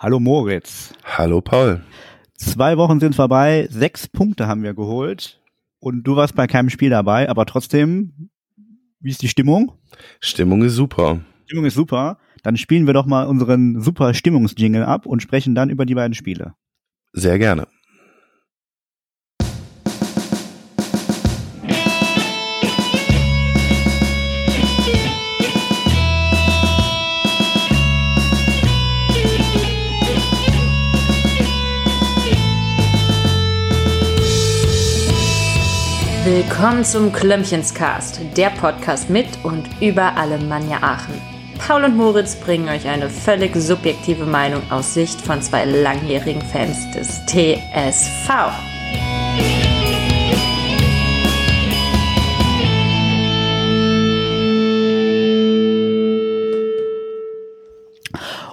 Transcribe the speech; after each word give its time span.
Hallo 0.00 0.20
Moritz. 0.20 0.94
Hallo 1.02 1.40
Paul. 1.40 1.82
Zwei 2.34 2.76
Wochen 2.76 3.00
sind 3.00 3.16
vorbei, 3.16 3.66
sechs 3.68 4.06
Punkte 4.06 4.46
haben 4.46 4.62
wir 4.62 4.72
geholt 4.72 5.40
und 5.80 6.04
du 6.04 6.14
warst 6.14 6.36
bei 6.36 6.46
keinem 6.46 6.70
Spiel 6.70 6.88
dabei, 6.88 7.28
aber 7.28 7.46
trotzdem, 7.46 8.30
wie 9.00 9.10
ist 9.10 9.22
die 9.22 9.28
Stimmung? 9.28 9.72
Stimmung 10.20 10.62
ist 10.62 10.76
super. 10.76 11.18
Stimmung 11.46 11.64
ist 11.64 11.74
super. 11.74 12.18
Dann 12.44 12.56
spielen 12.56 12.86
wir 12.86 12.94
doch 12.94 13.06
mal 13.06 13.26
unseren 13.26 13.80
super 13.80 14.14
Stimmungsjingle 14.14 14.86
ab 14.86 15.04
und 15.04 15.20
sprechen 15.20 15.56
dann 15.56 15.68
über 15.68 15.84
die 15.84 15.96
beiden 15.96 16.14
Spiele. 16.14 16.54
Sehr 17.12 17.40
gerne. 17.40 17.66
Willkommen 36.30 36.84
zum 36.84 37.10
Klömmchenscast, 37.10 38.20
der 38.36 38.50
Podcast 38.50 39.08
mit 39.08 39.26
und 39.44 39.66
über 39.80 40.14
Alemannia 40.14 40.82
Aachen. 40.82 41.14
Paul 41.56 41.84
und 41.84 41.96
Moritz 41.96 42.36
bringen 42.36 42.68
euch 42.68 42.86
eine 42.86 43.08
völlig 43.08 43.56
subjektive 43.56 44.26
Meinung 44.26 44.60
aus 44.70 44.92
Sicht 44.92 45.18
von 45.22 45.40
zwei 45.40 45.64
langjährigen 45.64 46.42
Fans 46.42 46.76
des 46.90 47.24
TSV. 47.24 48.28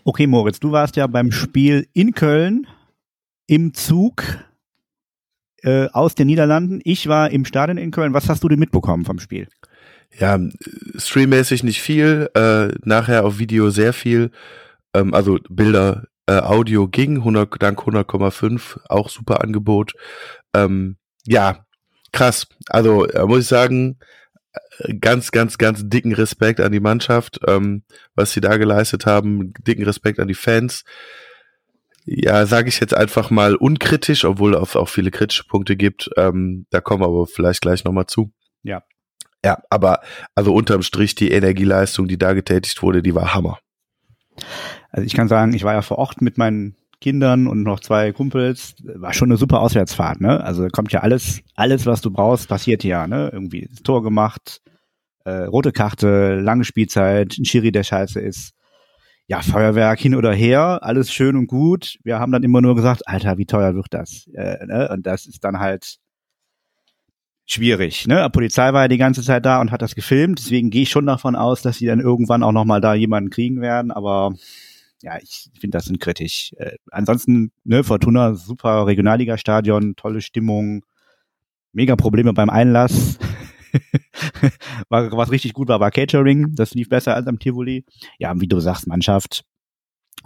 Okay, 0.06 0.28
Moritz, 0.28 0.62
du 0.62 0.72
warst 0.72 0.96
ja 0.96 1.08
beim 1.08 1.34
Spiel 1.34 1.90
in 1.92 2.14
Köln 2.14 2.68
im 3.48 3.74
Zug 3.74 4.24
äh, 5.66 5.90
aus 5.92 6.16
den 6.16 6.28
Niederlanden. 6.28 6.80
Ich 6.84 7.08
war 7.08 7.32
im 7.32 7.44
Stadion 7.44 7.78
in 7.78 7.92
Köln. 7.92 8.14
Was 8.14 8.30
hast 8.30 8.44
du 8.44 8.48
denn 8.48 8.60
mitbekommen 8.60 9.04
vom 9.04 9.20
Spiel? 9.20 9.48
Ja, 10.18 10.40
streammäßig 10.96 11.64
nicht 11.64 11.82
viel, 11.82 12.30
äh, 12.36 12.68
nachher 12.84 13.26
auf 13.26 13.40
Video 13.40 13.72
sehr 13.72 13.92
viel. 13.92 14.32
Ähm, 14.94 15.14
also 15.14 15.40
Bilder, 15.50 16.04
äh, 16.28 16.40
Audio 16.40 16.88
ging, 16.88 17.18
100, 17.18 17.62
dank 17.62 17.80
100,5, 17.80 18.80
auch 18.88 19.10
super 19.10 19.42
Angebot. 19.44 19.94
Ähm, 20.54 20.98
ja, 21.26 21.66
krass. 22.14 22.48
Also 22.68 23.08
äh, 23.08 23.26
muss 23.26 23.40
ich 23.42 23.48
sagen, 23.48 23.98
äh, 24.78 24.94
ganz, 24.94 25.32
ganz, 25.32 25.58
ganz 25.58 25.82
dicken 25.84 26.14
Respekt 26.14 26.62
an 26.62 26.72
die 26.72 26.80
Mannschaft, 26.80 27.40
ähm, 27.48 27.84
was 28.14 28.32
sie 28.32 28.42
da 28.42 28.58
geleistet 28.58 29.06
haben. 29.06 29.54
Dicken 29.68 29.84
Respekt 29.84 30.20
an 30.20 30.28
die 30.28 30.36
Fans 30.36 30.84
ja, 32.06 32.46
sage 32.46 32.70
ich 32.70 32.80
jetzt 32.80 32.96
einfach 32.96 33.32
mal 33.32 33.56
unkritisch, 33.56 34.26
obwohl 34.26 34.56
es 34.56 34.76
auch 34.76 34.90
viele 34.90 35.12
kritische 35.12 35.44
Punkte 35.44 35.76
gibt. 35.76 36.10
Ähm, 36.18 36.68
da 36.70 36.80
kommen 36.80 37.02
wir 37.02 37.08
aber 37.08 37.26
vielleicht 37.26 37.62
gleich 37.62 37.84
nochmal 37.84 38.06
zu. 38.06 38.32
Ja. 38.64 38.84
Ja, 39.44 39.62
aber 39.70 40.02
also 40.34 40.54
unterm 40.54 40.82
Strich 40.82 41.16
die 41.16 41.32
Energieleistung, 41.32 42.08
die 42.08 42.18
da 42.18 42.34
getätigt 42.34 42.82
wurde, 42.82 43.02
die 43.02 43.14
war 43.14 43.34
Hammer. 43.34 43.60
Also 44.92 45.06
ich 45.06 45.14
kann 45.14 45.28
sagen, 45.28 45.54
ich 45.54 45.64
war 45.64 45.74
ja 45.74 45.82
vor 45.82 45.98
Ort 45.98 46.22
mit 46.22 46.38
meinen 46.38 46.76
Kindern 47.02 47.48
und 47.48 47.64
noch 47.64 47.80
zwei 47.80 48.12
Kumpels. 48.12 48.76
War 48.84 49.14
schon 49.14 49.30
eine 49.30 49.38
super 49.38 49.62
Auswärtsfahrt, 49.62 50.22
ne? 50.22 50.44
Also 50.44 50.68
kommt 50.70 50.92
ja 50.92 51.02
alles, 51.02 51.42
alles, 51.56 51.86
was 51.86 52.02
du 52.02 52.12
brauchst, 52.12 52.50
passiert 52.50 52.84
ja, 52.84 53.06
ne? 53.06 53.30
Irgendwie 53.32 53.68
das 53.70 53.84
Tor 53.84 54.02
gemacht, 54.02 54.62
äh, 55.26 55.44
rote 55.44 55.72
Karte, 55.72 56.40
lange 56.40 56.64
Spielzeit, 56.64 57.38
ein 57.38 57.46
Schiri, 57.46 57.72
der 57.72 57.84
scheiße 57.84 58.20
ist 58.20 58.55
ja, 59.28 59.42
Feuerwerk 59.42 60.00
hin 60.00 60.16
oder 60.16 60.34
her, 60.34 60.80
alles 60.84 61.12
schön 61.12 61.36
und 61.36 61.48
gut. 61.48 61.98
Wir 62.04 62.20
haben 62.20 62.32
dann 62.32 62.44
immer 62.44 62.62
nur 62.62 62.76
gesagt, 62.76 63.08
Alter, 63.08 63.38
wie 63.38 63.46
teuer 63.46 63.74
wird 63.74 63.88
das? 63.90 64.28
Äh, 64.34 64.66
ne? 64.66 64.90
Und 64.92 65.08
das 65.08 65.26
ist 65.26 65.44
dann 65.44 65.60
halt 65.60 65.98
schwierig. 67.46 68.08
Ne? 68.08 68.24
Die 68.24 68.30
Polizei 68.30 68.72
war 68.74 68.84
ja 68.84 68.88
die 68.88 68.98
ganze 68.98 69.24
Zeit 69.24 69.46
da 69.46 69.62
und 69.62 69.72
hat 69.72 69.82
das 69.82 69.96
gefilmt. 69.96 70.40
Deswegen 70.40 70.70
gehe 70.70 70.84
ich 70.84 70.90
schon 70.90 71.06
davon 71.08 71.36
aus, 71.36 71.62
dass 71.62 71.78
sie 71.78 71.88
dann 71.88 72.00
irgendwann 72.00 72.44
auch 72.44 72.52
nochmal 72.52 72.82
da 72.82 72.94
jemanden 72.94 73.30
kriegen 73.30 73.62
werden. 73.62 73.92
Aber 73.92 74.34
ja, 75.02 75.18
ich 75.22 75.50
finde 75.60 75.78
das 75.78 75.86
sind 75.86 76.00
kritisch. 76.00 76.54
Äh, 76.58 76.78
ansonsten, 76.92 77.52
ne, 77.64 77.84
Fortuna, 77.84 78.36
super 78.36 78.86
Regionalliga-Stadion, 78.86 79.96
tolle 79.96 80.22
Stimmung, 80.22 80.86
mega 81.74 81.96
Probleme 81.96 82.34
beim 82.34 82.50
Einlass. 82.50 83.18
war, 84.90 85.12
was 85.12 85.32
richtig 85.32 85.54
gut 85.54 85.68
war, 85.68 85.80
war 85.80 85.92
Catering. 85.92 86.56
Das 86.56 86.74
lief 86.74 86.90
besser 86.90 87.16
als 87.16 87.28
am 87.28 87.40
Tivoli. 87.40 87.86
Ja, 88.20 88.40
wie 88.40 88.48
du 88.48 88.60
sagst, 88.60 88.88
Mannschaft, 88.88 89.44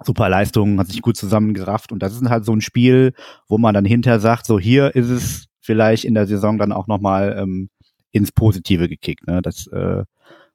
super 0.04 0.30
Leistung, 0.30 0.80
hat 0.80 0.88
sich 0.88 1.02
gut 1.02 1.18
zusammengerafft. 1.18 1.92
Und 1.92 2.04
das 2.04 2.14
ist 2.14 2.30
halt 2.30 2.46
so 2.46 2.54
ein 2.54 2.62
Spiel, 2.62 3.14
wo 3.48 3.58
man 3.58 3.74
dann 3.74 3.86
hinterher 3.86 4.20
sagt, 4.20 4.46
so 4.46 4.60
hier 4.60 4.96
ist 4.96 5.10
es 5.10 5.48
vielleicht 5.60 6.06
in 6.06 6.14
der 6.14 6.28
Saison 6.28 6.58
dann 6.58 6.72
auch 6.72 6.88
nochmal 6.88 7.38
ähm, 7.38 7.70
ins 8.12 8.32
Positive 8.32 8.90
gekickt. 8.90 9.28
Ne? 9.28 9.42
Das 9.42 9.68
äh, 9.68 10.04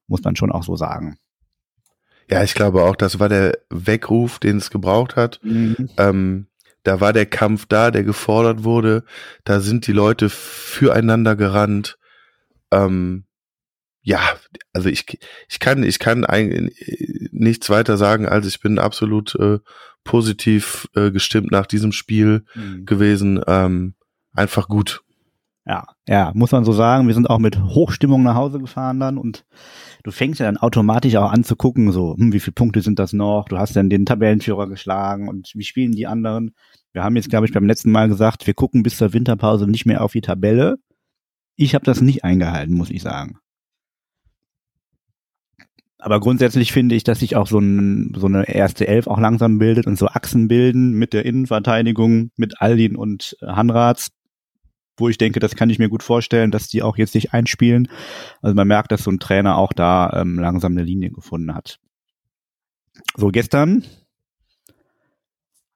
muss 0.06 0.22
man 0.22 0.37
schon 0.37 0.53
auch 0.53 0.62
so 0.62 0.76
sagen. 0.76 1.16
Ja, 2.31 2.43
ich 2.43 2.55
glaube 2.55 2.82
auch, 2.84 2.97
das 2.97 3.21
war 3.21 3.28
der 3.28 3.59
Weckruf, 3.69 4.38
den 4.38 4.56
es 4.56 4.71
gebraucht 4.71 5.16
hat. 5.16 5.41
Mhm. 5.43 5.91
Ähm, 5.99 6.47
da 6.82 7.00
war 7.00 7.12
der 7.12 7.26
Kampf 7.26 7.66
da, 7.66 7.91
der 7.91 8.05
gefordert 8.05 8.65
wurde. 8.65 9.05
Da 9.44 9.61
sind 9.61 9.87
die 9.87 9.93
Leute 9.93 10.28
füreinander 10.28 11.37
gerannt. 11.37 11.99
Ähm, 12.75 13.25
ja, 14.03 14.21
also 14.75 14.89
ich, 14.89 15.19
ich 15.49 15.61
kann, 15.61 15.83
ich 15.83 15.99
kann 15.99 16.25
eigentlich 16.25 17.29
nichts 17.33 17.71
weiter 17.71 17.97
sagen, 17.97 18.27
als 18.27 18.47
ich 18.47 18.61
bin 18.61 18.79
absolut 18.79 19.35
äh, 19.37 19.61
positiv 20.05 20.89
äh, 20.95 21.11
gestimmt 21.11 21.51
nach 21.51 21.67
diesem 21.67 21.93
Spiel 21.93 22.45
mhm. 22.55 22.85
gewesen. 22.85 23.41
Ähm, 23.47 23.95
einfach 24.35 24.69
gut. 24.69 25.03
Ja, 25.67 25.87
ja, 26.07 26.31
muss 26.35 26.53
man 26.53 26.67
so 26.67 26.73
sagen. 26.73 27.07
Wir 27.07 27.15
sind 27.15 27.31
auch 27.31 27.39
mit 27.39 27.59
Hochstimmung 27.59 28.23
nach 28.23 28.35
Hause 28.35 28.59
gefahren 28.59 29.01
dann 29.01 29.17
und 29.17 29.47
du 30.03 30.11
fängst 30.11 30.39
ja 30.39 30.47
dann 30.47 30.59
automatisch 30.59 31.17
auch 31.17 31.33
an 31.33 31.43
zu 31.43 31.56
gucken, 31.56 31.91
so, 31.91 32.15
hm, 32.19 32.35
wie 32.35 32.41
viele 32.41 32.53
Punkte 32.53 32.83
sind 32.83 32.99
das 32.99 33.15
noch? 33.15 33.47
Du 33.49 33.56
hast 33.56 33.75
dann 33.75 33.89
den 33.89 34.05
Tabellenführer 34.05 34.69
geschlagen 34.69 35.29
und 35.29 35.53
wie 35.55 35.65
spielen 35.65 35.93
die 35.93 36.06
anderen? 36.06 36.55
Wir 36.93 37.03
haben 37.03 37.17
jetzt, 37.17 37.31
glaube 37.31 37.47
ich, 37.47 37.53
beim 37.53 37.67
letzten 37.67 37.91
Mal 37.91 38.09
gesagt, 38.09 38.47
wir 38.47 38.55
gucken 38.55 38.83
bis 38.83 38.99
zur 38.99 39.15
Winterpause 39.15 39.67
nicht 39.67 39.87
mehr 39.87 40.03
auf 40.03 40.12
die 40.12 40.21
Tabelle. 40.21 40.77
Ich 41.56 41.75
habe 41.75 41.84
das 41.84 42.00
nicht 42.00 42.25
eingehalten, 42.25 42.75
muss 42.75 42.91
ich 42.91 43.03
sagen. 43.03 43.38
Aber 45.98 46.20
grundsätzlich 46.20 46.70
finde 46.70 46.97
ich, 46.97 47.04
dass 47.04 47.20
sich 47.20 47.34
auch 47.34 47.47
so, 47.47 47.59
ein, 47.59 48.12
so 48.15 48.26
eine 48.26 48.47
erste 48.47 48.87
Elf 48.87 49.06
auch 49.06 49.19
langsam 49.19 49.59
bildet 49.59 49.87
und 49.87 49.97
so 49.97 50.09
Achsen 50.09 50.48
bilden 50.48 50.93
mit 50.93 51.14
der 51.14 51.25
Innenverteidigung, 51.25 52.31
mit 52.37 52.60
Aldin 52.60 52.94
und 52.94 53.37
äh, 53.41 53.47
Hanrads, 53.47 54.10
wo 54.98 55.09
ich 55.09 55.16
denke, 55.16 55.41
das 55.41 55.56
kann 55.56 55.70
ich 55.70 55.78
mir 55.78 55.88
gut 55.88 56.03
vorstellen, 56.03 56.50
dass 56.50 56.69
die 56.69 56.82
auch 56.82 56.98
jetzt 56.98 57.12
sich 57.12 57.32
einspielen. 57.32 57.88
Also 58.43 58.54
man 58.54 58.69
merkt, 58.69 58.93
dass 58.93 59.04
so 59.04 59.10
ein 59.10 59.19
Trainer 59.19 59.56
auch 59.56 59.72
da 59.72 60.10
ähm, 60.20 60.38
langsam 60.38 60.72
eine 60.72 60.84
Linie 60.84 61.10
gefunden 61.10 61.54
hat. 61.54 61.78
So, 63.16 63.28
gestern 63.28 63.84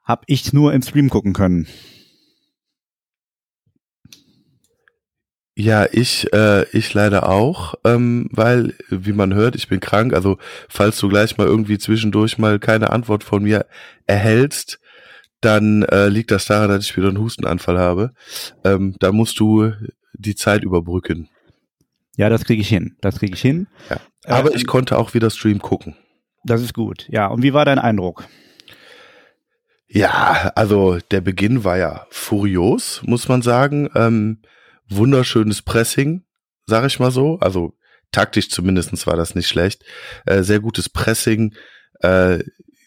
habe 0.02 0.24
ich 0.26 0.52
nur 0.52 0.72
im 0.72 0.82
Stream 0.82 1.08
gucken 1.08 1.32
können. 1.32 1.66
Ja, 5.60 5.88
ich, 5.90 6.32
äh, 6.32 6.68
ich 6.70 6.94
leider 6.94 7.28
auch, 7.28 7.74
ähm, 7.82 8.28
weil, 8.30 8.74
wie 8.90 9.12
man 9.12 9.34
hört, 9.34 9.56
ich 9.56 9.66
bin 9.66 9.80
krank. 9.80 10.14
Also, 10.14 10.38
falls 10.68 11.00
du 11.00 11.08
gleich 11.08 11.36
mal 11.36 11.48
irgendwie 11.48 11.78
zwischendurch 11.78 12.38
mal 12.38 12.60
keine 12.60 12.90
Antwort 12.90 13.24
von 13.24 13.42
mir 13.42 13.66
erhältst, 14.06 14.78
dann 15.40 15.82
äh, 15.82 16.06
liegt 16.10 16.30
das 16.30 16.46
daran, 16.46 16.68
dass 16.68 16.84
ich 16.84 16.96
wieder 16.96 17.08
einen 17.08 17.18
Hustenanfall 17.18 17.76
habe. 17.76 18.12
Ähm, 18.62 18.94
da 19.00 19.10
musst 19.10 19.40
du 19.40 19.72
die 20.12 20.36
Zeit 20.36 20.62
überbrücken. 20.62 21.28
Ja, 22.16 22.28
das 22.28 22.44
kriege 22.44 22.62
ich 22.62 22.68
hin. 22.68 22.94
Das 23.00 23.18
kriege 23.18 23.34
ich 23.34 23.42
hin. 23.42 23.66
Ja. 23.90 23.96
Aber 24.26 24.52
äh, 24.52 24.56
ich 24.56 24.68
konnte 24.68 24.96
auch 24.96 25.12
wieder 25.12 25.28
Stream 25.28 25.58
gucken. 25.58 25.96
Das 26.44 26.62
ist 26.62 26.72
gut. 26.72 27.08
Ja, 27.10 27.26
und 27.26 27.42
wie 27.42 27.52
war 27.52 27.64
dein 27.64 27.80
Eindruck? 27.80 28.28
Ja, 29.88 30.52
also 30.54 30.98
der 31.10 31.20
Beginn 31.20 31.64
war 31.64 31.78
ja 31.78 32.06
furios, 32.10 33.02
muss 33.04 33.26
man 33.26 33.42
sagen. 33.42 33.90
Ähm, 33.96 34.38
wunderschönes 34.88 35.62
Pressing, 35.62 36.24
sag 36.66 36.86
ich 36.86 36.98
mal 36.98 37.10
so. 37.10 37.38
Also 37.40 37.74
taktisch 38.12 38.50
zumindestens 38.50 39.06
war 39.06 39.16
das 39.16 39.34
nicht 39.34 39.48
schlecht. 39.48 39.84
Äh, 40.26 40.42
sehr 40.42 40.60
gutes 40.60 40.88
Pressing. 40.88 41.54
Äh, 42.00 42.40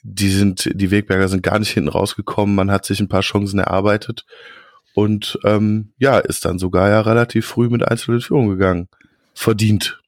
die 0.04 0.30
sind, 0.30 0.70
die 0.74 0.92
Wegberger 0.92 1.28
sind 1.28 1.44
gar 1.44 1.60
nicht 1.60 1.72
hinten 1.72 1.90
rausgekommen. 1.90 2.56
Man 2.56 2.72
hat 2.72 2.86
sich 2.86 3.00
ein 3.00 3.10
paar 3.10 3.22
Chancen 3.22 3.60
erarbeitet 3.60 4.26
und 4.94 5.40
ähm, 5.44 5.94
ja, 6.00 6.20
ist 6.20 6.46
dann 6.46 6.60
sogar 6.60 6.90
ja 6.90 7.02
relativ 7.02 7.46
früh 7.46 7.70
mit 7.70 7.88
Einzel 7.88 8.16
in 8.16 8.22
Führung 8.22 8.50
gegangen. 8.50 8.88
Verdient. 9.34 10.00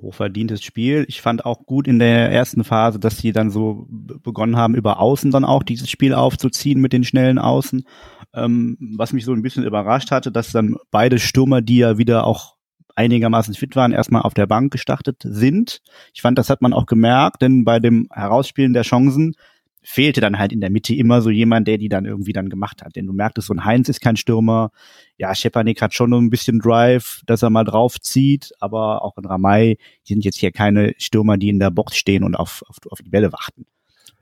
Hochverdientes 0.00 0.64
Spiel. 0.64 1.04
Ich 1.08 1.20
fand 1.20 1.44
auch 1.44 1.64
gut 1.64 1.86
in 1.86 2.00
der 2.00 2.32
ersten 2.32 2.64
Phase, 2.64 2.98
dass 2.98 3.18
sie 3.18 3.32
dann 3.32 3.50
so 3.50 3.86
begonnen 3.88 4.56
haben, 4.56 4.74
über 4.74 4.98
Außen 4.98 5.30
dann 5.30 5.44
auch 5.44 5.62
dieses 5.62 5.88
Spiel 5.88 6.14
aufzuziehen 6.14 6.80
mit 6.80 6.92
den 6.92 7.04
schnellen 7.04 7.38
Außen. 7.38 7.86
Ähm, 8.34 8.76
was 8.96 9.12
mich 9.12 9.24
so 9.24 9.32
ein 9.32 9.42
bisschen 9.42 9.64
überrascht 9.64 10.10
hatte, 10.10 10.32
dass 10.32 10.52
dann 10.52 10.76
beide 10.90 11.18
Stürmer, 11.18 11.60
die 11.60 11.78
ja 11.78 11.98
wieder 11.98 12.26
auch 12.26 12.56
einigermaßen 12.94 13.54
fit 13.54 13.76
waren, 13.76 13.92
erstmal 13.92 14.22
auf 14.22 14.34
der 14.34 14.46
Bank 14.46 14.72
gestartet 14.72 15.22
sind. 15.22 15.80
Ich 16.14 16.22
fand, 16.22 16.38
das 16.38 16.50
hat 16.50 16.62
man 16.62 16.72
auch 16.72 16.86
gemerkt, 16.86 17.42
denn 17.42 17.64
bei 17.64 17.78
dem 17.80 18.08
Herausspielen 18.10 18.72
der 18.72 18.82
Chancen 18.82 19.34
fehlte 19.82 20.20
dann 20.20 20.38
halt 20.38 20.52
in 20.52 20.60
der 20.60 20.70
Mitte 20.70 20.94
immer 20.94 21.22
so 21.22 21.30
jemand, 21.30 21.66
der 21.66 21.76
die 21.76 21.88
dann 21.88 22.04
irgendwie 22.04 22.32
dann 22.32 22.48
gemacht 22.48 22.82
hat. 22.82 22.94
Denn 22.94 23.06
du 23.06 23.12
merktest, 23.12 23.48
so 23.48 23.54
ein 23.54 23.64
Heinz 23.64 23.88
ist 23.88 24.00
kein 24.00 24.16
Stürmer. 24.16 24.70
Ja, 25.18 25.34
Schepanik 25.34 25.82
hat 25.82 25.92
schon 25.92 26.10
noch 26.10 26.20
ein 26.20 26.30
bisschen 26.30 26.60
Drive, 26.60 27.22
dass 27.26 27.42
er 27.42 27.50
mal 27.50 27.64
draufzieht, 27.64 28.52
aber 28.60 29.02
auch 29.02 29.18
in 29.18 29.24
Ramay, 29.24 29.78
sind 30.04 30.24
jetzt 30.24 30.38
hier 30.38 30.52
keine 30.52 30.94
Stürmer, 30.98 31.36
die 31.36 31.48
in 31.48 31.58
der 31.58 31.70
Box 31.70 31.96
stehen 31.96 32.22
und 32.22 32.36
auf, 32.36 32.62
auf, 32.68 32.76
auf 32.90 33.02
die 33.02 33.10
Bälle 33.10 33.32
warten. 33.32 33.66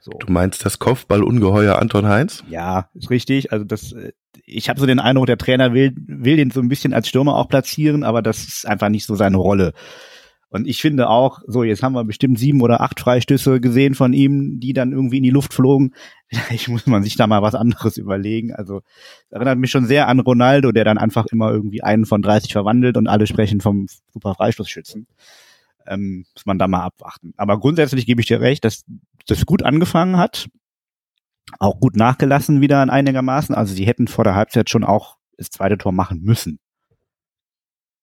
So. 0.00 0.12
Du 0.12 0.32
meinst 0.32 0.64
das 0.64 0.78
Kopfballungeheuer 0.78 1.78
Anton 1.78 2.08
Heinz? 2.08 2.42
Ja, 2.48 2.88
ist 2.94 3.10
richtig. 3.10 3.52
Also 3.52 3.64
das, 3.64 3.92
äh, 3.92 4.12
ich 4.44 4.68
habe 4.68 4.80
so 4.80 4.86
den 4.86 4.98
Eindruck, 4.98 5.26
der 5.26 5.38
Trainer 5.38 5.74
will, 5.74 5.92
will 5.96 6.36
den 6.36 6.50
so 6.50 6.60
ein 6.60 6.68
bisschen 6.68 6.94
als 6.94 7.08
Stürmer 7.08 7.36
auch 7.36 7.48
platzieren, 7.48 8.02
aber 8.02 8.22
das 8.22 8.44
ist 8.44 8.66
einfach 8.66 8.88
nicht 8.88 9.06
so 9.06 9.14
seine 9.14 9.36
Rolle. 9.36 9.72
Und 10.52 10.66
ich 10.66 10.80
finde 10.80 11.08
auch, 11.08 11.42
so 11.46 11.62
jetzt 11.62 11.82
haben 11.84 11.92
wir 11.92 12.04
bestimmt 12.04 12.38
sieben 12.38 12.60
oder 12.60 12.80
acht 12.80 12.98
Freistöße 12.98 13.60
gesehen 13.60 13.94
von 13.94 14.12
ihm, 14.12 14.58
die 14.58 14.72
dann 14.72 14.90
irgendwie 14.90 15.18
in 15.18 15.22
die 15.22 15.30
Luft 15.30 15.54
flogen. 15.54 15.92
Vielleicht 16.28 16.68
muss 16.68 16.86
man 16.86 17.04
sich 17.04 17.16
da 17.16 17.28
mal 17.28 17.42
was 17.42 17.54
anderes 17.54 17.96
überlegen. 17.96 18.52
Also 18.52 18.80
erinnert 19.30 19.58
mich 19.58 19.70
schon 19.70 19.86
sehr 19.86 20.08
an 20.08 20.18
Ronaldo, 20.18 20.72
der 20.72 20.84
dann 20.84 20.98
einfach 20.98 21.26
immer 21.30 21.52
irgendwie 21.52 21.82
einen 21.82 22.04
von 22.04 22.20
30 22.20 22.52
verwandelt 22.52 22.96
und 22.96 23.06
alle 23.06 23.28
sprechen 23.28 23.60
vom 23.60 23.86
super 24.12 24.34
Freistoßschützen. 24.34 25.06
Ähm, 25.86 26.24
muss 26.34 26.46
man 26.46 26.58
da 26.58 26.68
mal 26.68 26.82
abwarten. 26.82 27.32
Aber 27.36 27.58
grundsätzlich 27.58 28.06
gebe 28.06 28.20
ich 28.20 28.26
dir 28.26 28.40
recht, 28.40 28.64
dass 28.64 28.84
das 29.26 29.46
gut 29.46 29.62
angefangen 29.62 30.16
hat, 30.16 30.48
auch 31.58 31.80
gut 31.80 31.96
nachgelassen 31.96 32.60
wieder 32.60 32.80
an 32.80 32.90
einigermaßen. 32.90 33.54
Also 33.54 33.74
sie 33.74 33.86
hätten 33.86 34.08
vor 34.08 34.24
der 34.24 34.34
Halbzeit 34.34 34.70
schon 34.70 34.84
auch 34.84 35.16
das 35.36 35.50
zweite 35.50 35.78
Tor 35.78 35.92
machen 35.92 36.20
müssen. 36.22 36.58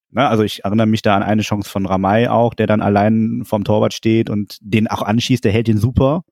Ne, 0.09 0.27
also 0.27 0.43
ich 0.43 0.63
erinnere 0.63 0.87
mich 0.87 1.01
da 1.01 1.15
an 1.15 1.23
eine 1.23 1.41
Chance 1.41 1.69
von 1.69 1.85
Ramay 1.85 2.27
auch, 2.27 2.53
der 2.53 2.67
dann 2.67 2.81
allein 2.81 3.43
vom 3.45 3.63
Torwart 3.63 3.93
steht 3.93 4.29
und 4.29 4.57
den 4.61 4.87
auch 4.87 5.01
anschießt, 5.01 5.43
der 5.43 5.51
hält 5.51 5.67
den 5.67 5.77
super. 5.77 6.23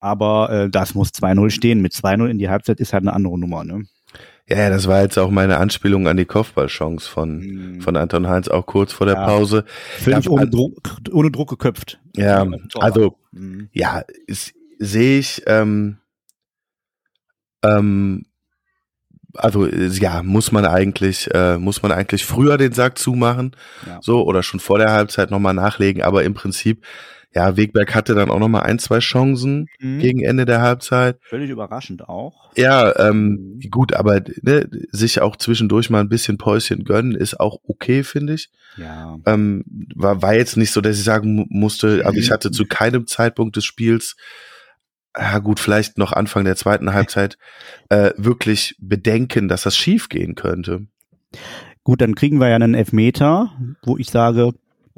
Aber 0.00 0.50
äh, 0.50 0.70
das 0.70 0.94
muss 0.94 1.10
2-0 1.10 1.50
stehen. 1.50 1.82
Mit 1.82 1.92
2-0 1.92 2.26
in 2.28 2.38
die 2.38 2.48
Halbzeit 2.48 2.80
ist 2.80 2.92
halt 2.92 3.02
eine 3.02 3.12
andere 3.12 3.38
Nummer, 3.38 3.64
ne? 3.64 3.84
Ja, 4.48 4.70
das 4.70 4.86
war 4.86 5.02
jetzt 5.02 5.18
auch 5.18 5.30
meine 5.30 5.56
Anspielung 5.56 6.06
an 6.06 6.16
die 6.16 6.24
Kopfballchance 6.24 7.08
von, 7.08 7.38
mhm. 7.38 7.80
von 7.80 7.96
Anton 7.96 8.28
Heinz 8.28 8.46
auch 8.46 8.64
kurz 8.64 8.92
vor 8.92 9.06
der 9.06 9.16
ja, 9.16 9.26
Pause. 9.26 9.64
Völlig 9.98 10.30
ohne, 10.30 10.48
Druck, 10.48 10.76
ohne 11.10 11.32
Druck 11.32 11.50
geköpft. 11.50 11.98
Ja, 12.14 12.46
also, 12.76 13.18
mhm. 13.32 13.68
ja, 13.72 14.04
sehe 14.78 15.18
ich, 15.18 15.42
ähm, 15.48 15.98
ähm, 17.64 18.26
also 19.34 19.66
ja, 19.66 20.22
muss 20.22 20.52
man 20.52 20.64
eigentlich, 20.64 21.28
äh, 21.34 21.58
muss 21.58 21.82
man 21.82 21.90
eigentlich 21.90 22.24
früher 22.24 22.56
den 22.56 22.72
Sack 22.72 22.98
zumachen, 22.98 23.56
ja. 23.84 23.98
so 24.00 24.24
oder 24.24 24.44
schon 24.44 24.60
vor 24.60 24.78
der 24.78 24.92
Halbzeit 24.92 25.32
nochmal 25.32 25.54
nachlegen, 25.54 26.02
aber 26.02 26.22
im 26.22 26.34
Prinzip, 26.34 26.84
ja, 27.34 27.56
Wegberg 27.56 27.94
hatte 27.94 28.14
dann 28.14 28.30
auch 28.30 28.38
nochmal 28.38 28.62
ein, 28.62 28.78
zwei 28.78 28.98
Chancen 29.00 29.68
mhm. 29.78 29.98
gegen 29.98 30.24
Ende 30.24 30.46
der 30.46 30.62
Halbzeit. 30.62 31.18
Völlig 31.22 31.50
überraschend 31.50 32.08
auch. 32.08 32.50
Ja, 32.56 32.98
ähm, 32.98 33.58
mhm. 33.62 33.70
gut, 33.70 33.92
aber 33.92 34.22
ne, 34.42 34.68
sich 34.90 35.20
auch 35.20 35.36
zwischendurch 35.36 35.90
mal 35.90 36.00
ein 36.00 36.08
bisschen 36.08 36.38
Päuschen 36.38 36.84
gönnen, 36.84 37.14
ist 37.14 37.38
auch 37.38 37.58
okay, 37.66 38.02
finde 38.04 38.34
ich. 38.34 38.50
Ja. 38.78 39.18
Ähm, 39.26 39.64
war, 39.94 40.22
war 40.22 40.34
jetzt 40.34 40.56
nicht 40.56 40.72
so, 40.72 40.80
dass 40.80 40.96
ich 40.96 41.04
sagen 41.04 41.46
musste, 41.50 42.06
aber 42.06 42.16
ich 42.16 42.30
hatte 42.30 42.50
zu 42.50 42.64
keinem 42.64 43.06
Zeitpunkt 43.06 43.56
des 43.56 43.64
Spiels 43.64 44.16
ja 45.18 45.38
gut, 45.38 45.60
vielleicht 45.60 45.98
noch 45.98 46.12
Anfang 46.12 46.44
der 46.44 46.56
zweiten 46.56 46.92
Halbzeit, 46.92 47.38
äh, 47.88 48.12
wirklich 48.16 48.76
bedenken, 48.78 49.48
dass 49.48 49.62
das 49.62 49.76
schief 49.76 50.08
gehen 50.08 50.34
könnte. 50.34 50.86
Gut, 51.84 52.00
dann 52.00 52.14
kriegen 52.14 52.38
wir 52.40 52.48
ja 52.48 52.56
einen 52.56 52.74
Elfmeter, 52.74 53.52
wo 53.84 53.96
ich 53.96 54.10
sage, 54.10 54.52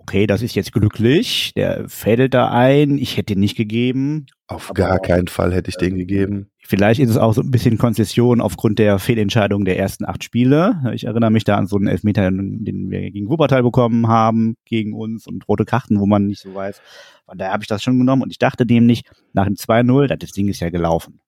okay, 0.09 0.27
das 0.27 0.41
ist 0.41 0.55
jetzt 0.55 0.73
glücklich, 0.73 1.53
der 1.55 1.87
fädelt 1.87 2.33
da 2.33 2.51
ein, 2.51 2.97
ich 2.97 3.19
hätte 3.19 3.35
ihn 3.35 3.41
nicht 3.41 3.59
gegeben. 3.59 4.25
Auf 4.47 4.73
gar 4.73 4.99
keinen 5.01 5.29
Fall 5.29 5.53
hätte 5.53 5.69
ich 5.69 5.77
den 5.77 5.97
gegeben. 5.97 6.49
Vielleicht 6.61 6.99
ist 6.99 7.11
es 7.11 7.19
auch 7.19 7.35
so 7.35 7.43
ein 7.43 7.51
bisschen 7.51 7.77
Konzession 7.77 8.41
aufgrund 8.41 8.79
der 8.79 8.99
Fehlentscheidung 8.99 9.67
der 9.67 9.79
ersten 9.79 10.07
acht 10.07 10.25
Spiele. 10.25 10.81
Ich 10.95 11.05
erinnere 11.05 11.31
mich 11.31 11.45
da 11.45 11.57
an 11.57 11.67
so 11.67 11.77
einen 11.77 11.89
Elfmeter, 11.89 12.31
den 12.31 12.91
wir 12.91 13.11
gegen 13.11 13.29
Wuppertal 13.29 13.63
bekommen 13.63 14.09
haben, 14.09 14.57
gegen 14.65 14.95
uns 14.95 15.27
und 15.27 15.47
rote 15.47 15.67
Karten, 15.67 16.01
wo 16.01 16.07
man 16.07 16.25
nicht 16.25 16.41
so 16.41 16.55
weiß. 16.55 16.81
Von 17.27 17.37
daher 17.37 17.53
habe 17.53 17.65
ich 17.65 17.69
das 17.69 17.83
schon 17.83 17.99
genommen 17.99 18.23
und 18.23 18.31
ich 18.31 18.39
dachte 18.39 18.65
nämlich, 18.65 19.03
nach 19.35 19.45
dem 19.45 19.57
2-0, 19.57 20.17
das 20.17 20.33
Ding 20.33 20.49
ist 20.49 20.61
ja 20.61 20.71
gelaufen. 20.71 21.21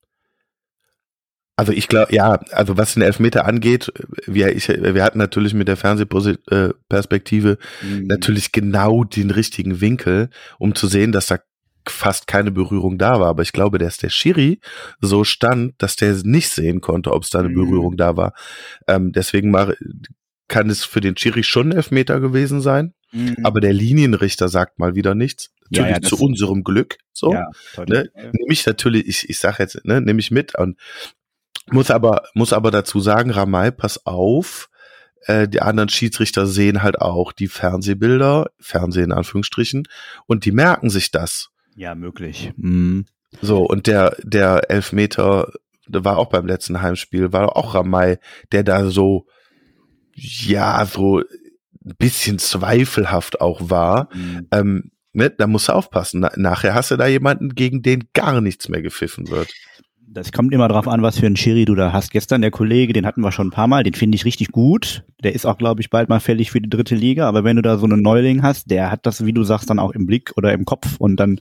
Also 1.61 1.73
ich 1.73 1.89
glaube, 1.89 2.15
ja, 2.15 2.41
also 2.53 2.79
was 2.79 2.95
den 2.95 3.03
Elfmeter 3.03 3.45
angeht, 3.45 3.93
wir, 4.27 4.57
ich, 4.57 4.69
wir 4.69 5.05
hatten 5.05 5.19
natürlich 5.19 5.53
mit 5.53 5.69
der 5.69 5.77
Fernsehperspektive 5.77 7.59
mhm. 7.83 8.07
natürlich 8.07 8.51
genau 8.51 9.05
den 9.05 9.31
richtigen 9.31 9.83
Winkel, 9.83 10.31
um 10.59 10.75
zu 10.75 10.87
sehen, 10.87 11.13
dass 11.13 11.27
da 11.27 11.37
fast 11.87 12.27
keine 12.27 12.51
Berührung 12.51 12.97
da 12.97 13.21
war. 13.21 13.29
Aber 13.29 13.43
ich 13.43 13.53
glaube, 13.53 13.77
dass 13.77 13.99
der 13.99 14.09
Schiri 14.09 14.59
so 15.03 15.23
stand, 15.23 15.75
dass 15.77 15.97
der 15.97 16.17
nicht 16.23 16.49
sehen 16.49 16.81
konnte, 16.81 17.13
ob 17.13 17.25
es 17.25 17.31
da 17.31 17.41
eine 17.41 17.51
mhm. 17.51 17.57
Berührung 17.57 17.97
da 17.99 18.17
war. 18.17 18.33
Ähm, 18.89 19.13
deswegen 19.13 19.51
mal, 19.51 19.77
kann 20.49 20.71
es 20.71 20.87
für 20.87 21.03
den 21.03 21.19
Schiri 21.19 21.43
schon 21.43 21.73
Elfmeter 21.73 22.21
gewesen 22.21 22.63
sein. 22.63 22.95
Mhm. 23.13 23.37
Aber 23.45 23.61
der 23.61 23.75
Linienrichter 23.75 24.49
sagt 24.49 24.79
mal 24.79 24.95
wieder 24.95 25.15
nichts. 25.15 25.51
Natürlich 25.71 25.91
ja, 25.91 26.01
ja, 26.03 26.09
zu 26.09 26.17
unserem 26.17 26.65
Glück. 26.65 26.97
So. 27.13 27.35
Ja, 27.35 27.51
ne? 27.87 28.09
Nehme 28.15 28.53
ich 28.53 28.65
natürlich, 28.65 29.07
ich, 29.07 29.29
ich 29.29 29.39
sage 29.39 29.57
jetzt, 29.63 29.85
ne, 29.85 30.01
nehme 30.01 30.21
ich 30.21 30.31
mit 30.31 30.57
und 30.59 30.79
muss 31.73 31.91
aber, 31.91 32.23
muss 32.35 32.53
aber 32.53 32.71
dazu 32.71 33.01
sagen, 33.01 33.31
Ramay, 33.31 33.71
pass 33.71 34.07
auf, 34.07 34.69
äh, 35.27 35.49
die 35.49 35.61
anderen 35.61 35.89
Schiedsrichter 35.89 36.47
sehen 36.47 36.83
halt 36.83 37.01
auch 37.01 37.33
die 37.33 37.49
Fernsehbilder, 37.49 38.51
Fernsehen 38.59 39.07
in 39.07 39.13
Anführungsstrichen, 39.13 39.87
und 40.27 40.45
die 40.45 40.53
merken 40.53 40.91
sich 40.91 41.11
das. 41.11 41.51
Ja, 41.77 41.95
möglich. 41.95 42.53
Mhm. 42.57 43.07
So, 43.41 43.63
und 43.65 43.87
der, 43.87 44.17
der 44.23 44.71
Elfmeter, 44.71 45.53
der 45.87 46.05
war 46.05 46.19
auch 46.19 46.31
beim 46.31 46.47
letzten 46.47 46.83
Heimspiel, 46.83 47.33
war 47.33 47.57
auch 47.57 47.75
Ramay, 47.75 48.19
der 48.53 48.65
da 48.65 48.91
so, 48.91 49.27
ja, 50.15 50.85
so 50.85 51.19
ein 51.19 51.95
bisschen 51.99 52.39
zweifelhaft 52.39 53.41
auch 53.41 53.71
war. 53.71 54.09
Mhm. 54.15 54.49
Ähm, 54.51 54.91
ne, 55.13 55.31
da 55.31 55.47
musst 55.47 55.69
du 55.69 55.73
aufpassen. 55.73 56.21
Na, 56.21 56.33
nachher 56.37 56.75
hast 56.75 56.91
du 56.91 56.97
da 56.97 57.07
jemanden, 57.07 57.55
gegen 57.55 57.83
den 57.83 58.09
gar 58.13 58.41
nichts 58.41 58.69
mehr 58.69 58.83
gepfiffen 58.83 59.29
wird. 59.29 59.53
Das 60.13 60.33
kommt 60.33 60.53
immer 60.53 60.67
drauf 60.67 60.89
an, 60.89 61.03
was 61.03 61.19
für 61.19 61.27
einen 61.27 61.37
Schiri 61.37 61.65
du 61.65 61.77
da 61.77 61.93
hast. 61.93 62.11
Gestern 62.11 62.41
der 62.41 62.51
Kollege, 62.51 62.93
den 62.93 63.07
hatten 63.07 63.21
wir 63.21 63.31
schon 63.31 63.49
ein 63.49 63.53
paar 63.53 63.69
Mal, 63.69 63.85
den 63.85 63.95
finde 63.95 64.17
ich 64.17 64.25
richtig 64.25 64.49
gut. 64.49 65.05
Der 65.23 65.35
ist 65.35 65.47
auch, 65.47 65.57
glaube 65.57 65.81
ich, 65.81 65.91
bald 65.91 66.09
mal 66.09 66.19
fällig 66.19 66.51
für 66.51 66.61
die 66.61 66.69
dritte 66.69 66.97
Liga. 66.97 67.29
Aber 67.29 67.45
wenn 67.45 67.55
du 67.55 67.63
da 67.63 67.79
so 67.79 67.85
einen 67.85 68.03
Neuling 68.03 68.43
hast, 68.43 68.71
der 68.71 68.91
hat 68.91 69.07
das, 69.07 69.25
wie 69.25 69.33
du 69.33 69.45
sagst, 69.45 69.71
dann 69.71 69.79
auch 69.79 69.93
im 69.93 70.07
Blick 70.07 70.33
oder 70.37 70.53
im 70.53 70.65
Kopf 70.65 70.97
und 70.99 71.17
dann 71.17 71.41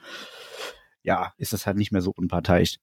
ja, 1.04 1.34
ist 1.38 1.54
das 1.54 1.66
halt 1.66 1.78
nicht 1.78 1.92
mehr 1.92 2.02
so 2.02 2.12
unparteiisch. 2.16 2.78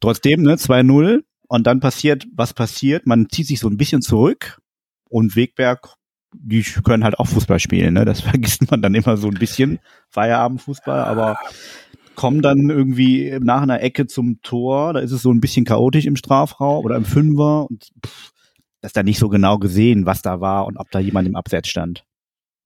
Trotzdem, 0.00 0.42
ne, 0.42 0.54
2-0 0.54 1.22
und 1.48 1.66
dann 1.66 1.80
passiert, 1.80 2.26
was 2.34 2.54
passiert, 2.54 3.06
man 3.06 3.28
zieht 3.30 3.46
sich 3.46 3.60
so 3.60 3.68
ein 3.68 3.76
bisschen 3.76 4.02
zurück 4.02 4.60
und 5.08 5.36
Wegberg, 5.36 5.94
die 6.34 6.62
können 6.62 7.04
halt 7.04 7.18
auch 7.18 7.26
Fußball 7.26 7.58
spielen, 7.58 7.94
ne, 7.94 8.04
das 8.04 8.20
vergisst 8.22 8.70
man 8.70 8.82
dann 8.82 8.94
immer 8.94 9.16
so 9.16 9.28
ein 9.28 9.34
bisschen, 9.34 9.78
Feierabendfußball, 10.10 11.00
aber 11.00 11.38
kommen 12.18 12.42
dann 12.42 12.68
irgendwie 12.68 13.38
nach 13.40 13.62
einer 13.62 13.80
Ecke 13.80 14.08
zum 14.08 14.42
Tor, 14.42 14.92
da 14.92 14.98
ist 14.98 15.12
es 15.12 15.22
so 15.22 15.30
ein 15.30 15.40
bisschen 15.40 15.64
chaotisch 15.64 16.04
im 16.04 16.16
Strafraum 16.16 16.84
oder 16.84 16.96
im 16.96 17.04
Fünfer 17.04 17.70
und 17.70 17.84
pff, 18.04 18.32
das 18.80 18.90
ist 18.90 18.96
dann 18.96 19.04
nicht 19.04 19.20
so 19.20 19.28
genau 19.28 19.58
gesehen, 19.58 20.04
was 20.04 20.20
da 20.20 20.40
war 20.40 20.66
und 20.66 20.78
ob 20.78 20.90
da 20.90 20.98
jemand 20.98 21.28
im 21.28 21.36
Abseits 21.36 21.68
stand. 21.68 22.04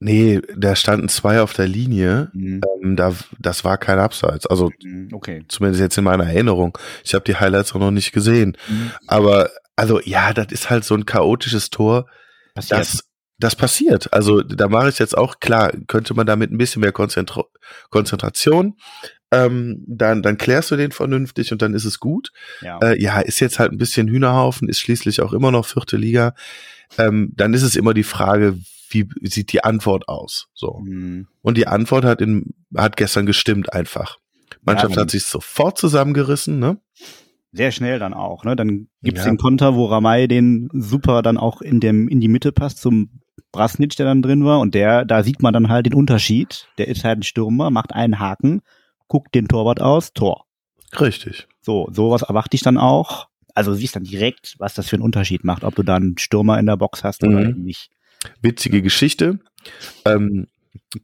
Nee, 0.01 0.41
da 0.57 0.75
standen 0.75 1.11
zwei 1.11 1.43
auf 1.43 1.53
der 1.53 1.69
Linie. 1.69 2.31
Mhm. 2.33 2.63
Ähm, 2.83 2.97
da, 2.97 3.15
das 3.39 3.63
war 3.63 3.77
kein 3.77 3.99
Abseits. 3.99 4.47
Also 4.47 4.71
mhm, 4.83 5.11
okay. 5.13 5.45
zumindest 5.49 5.83
jetzt 5.83 5.99
in 5.99 6.05
meiner 6.05 6.25
Erinnerung. 6.25 6.77
Ich 7.05 7.13
habe 7.13 7.25
die 7.25 7.37
Highlights 7.37 7.75
auch 7.75 7.79
noch 7.79 7.91
nicht 7.91 8.13
gesehen. 8.13 8.57
Mhm. 8.69 8.91
Aber 9.07 9.51
also 9.77 10.01
ja, 10.01 10.33
das 10.33 10.47
ist 10.51 10.71
halt 10.71 10.85
so 10.85 10.95
ein 10.95 11.05
chaotisches 11.05 11.69
Tor. 11.69 12.07
Passiert. 12.55 12.81
Das, 12.81 13.05
das 13.39 13.55
passiert. 13.55 14.13
Also 14.15 14.43
da 14.43 14.69
mache 14.69 14.89
ich 14.89 14.99
jetzt 14.99 15.17
auch 15.17 15.41
klar, 15.41 15.73
könnte 15.89 16.15
man 16.15 16.27
damit 16.27 16.51
ein 16.51 16.59
bisschen 16.59 16.81
mehr 16.81 16.93
Konzentra 16.93 17.45
Konzentration. 17.91 18.77
Ähm, 19.33 19.83
dann, 19.87 20.23
dann 20.23 20.37
klärst 20.37 20.71
du 20.71 20.77
den 20.77 20.93
vernünftig 20.93 21.53
und 21.53 21.63
dann 21.63 21.73
ist 21.73 21.87
es 21.87 21.99
gut. 21.99 22.33
Ja. 22.61 22.79
Äh, 22.83 23.03
ja, 23.03 23.19
ist 23.21 23.41
jetzt 23.41 23.59
halt 23.59 23.73
ein 23.73 23.79
bisschen 23.79 24.07
Hühnerhaufen, 24.09 24.69
ist 24.69 24.79
schließlich 24.79 25.23
auch 25.23 25.33
immer 25.33 25.51
noch 25.51 25.67
vierte 25.67 25.97
Liga. 25.97 26.35
Ähm, 26.99 27.33
dann 27.35 27.55
ist 27.55 27.63
es 27.63 27.75
immer 27.75 27.95
die 27.95 28.03
Frage, 28.03 28.59
wie 28.91 29.09
sieht 29.23 29.53
die 29.53 29.65
Antwort 29.65 30.07
aus? 30.09 30.49
So. 30.53 30.81
Mhm. 30.85 31.27
Und 31.41 31.57
die 31.57 31.67
Antwort 31.67 32.05
hat 32.05 32.21
in, 32.21 32.55
hat 32.77 32.97
gestern 32.99 33.25
gestimmt 33.25 33.73
einfach. 33.73 34.19
Mannschaft 34.63 34.97
ja, 34.97 35.03
hat 35.03 35.11
sich 35.11 35.25
sofort 35.25 35.79
zusammengerissen, 35.79 36.59
ne? 36.59 36.79
Sehr 37.53 37.73
schnell 37.73 37.99
dann 37.99 38.15
auch, 38.15 38.45
ne? 38.45 38.55
Dann 38.55 38.89
gibt's 39.03 39.25
ja. 39.25 39.31
den 39.31 39.39
Konter, 39.39 39.75
wo 39.75 39.87
Ramay 39.87 40.29
den 40.29 40.69
super 40.73 41.23
dann 41.23 41.39
auch 41.39 41.63
in 41.63 41.81
dem, 41.81 42.09
in 42.09 42.21
die 42.21 42.29
Mitte 42.29 42.53
passt 42.53 42.79
zum 42.83 43.21
Brasnitsch, 43.51 43.99
der 43.99 44.07
dann 44.07 44.23
drin 44.23 44.45
war. 44.45 44.61
Und 44.61 44.75
der, 44.75 45.05
da 45.05 45.23
sieht 45.23 45.43
man 45.43 45.53
dann 45.53 45.69
halt 45.69 45.87
den 45.87 45.95
Unterschied. 45.95 46.69
Der 46.79 46.89
ist 46.89 47.05
halt 47.05 47.21
ein 47.21 47.23
Stürmer, 47.23 47.71
macht 47.71 47.93
einen 47.95 48.19
Haken, 48.19 48.63
guckt 49.13 49.35
den 49.35 49.47
Torwart 49.47 49.83
aus, 49.83 50.15
Tor. 50.15 50.47
Richtig. 50.99 51.47
So, 51.61 51.87
sowas 51.93 52.23
erwarte 52.23 52.55
ich 52.55 52.63
dann 52.63 52.79
auch. 52.79 53.29
Also 53.55 53.75
siehst 53.75 53.95
dann 53.95 54.05
direkt, 54.05 54.55
was 54.59 54.73
das 54.73 54.89
für 54.89 54.97
einen 54.97 55.03
Unterschied 55.03 55.45
macht, 55.45 55.65
ob 55.65 55.75
du 55.75 55.83
dann 55.83 56.03
einen 56.03 56.19
Stürmer 56.19 56.59
in 56.59 56.65
der 56.65 56.79
Box 56.79 57.05
hast 57.05 57.21
mhm. 57.21 57.29
oder 57.29 57.49
nicht 57.51 57.91
witzige 58.41 58.81
Geschichte. 58.81 59.39
Ähm, 60.07 60.47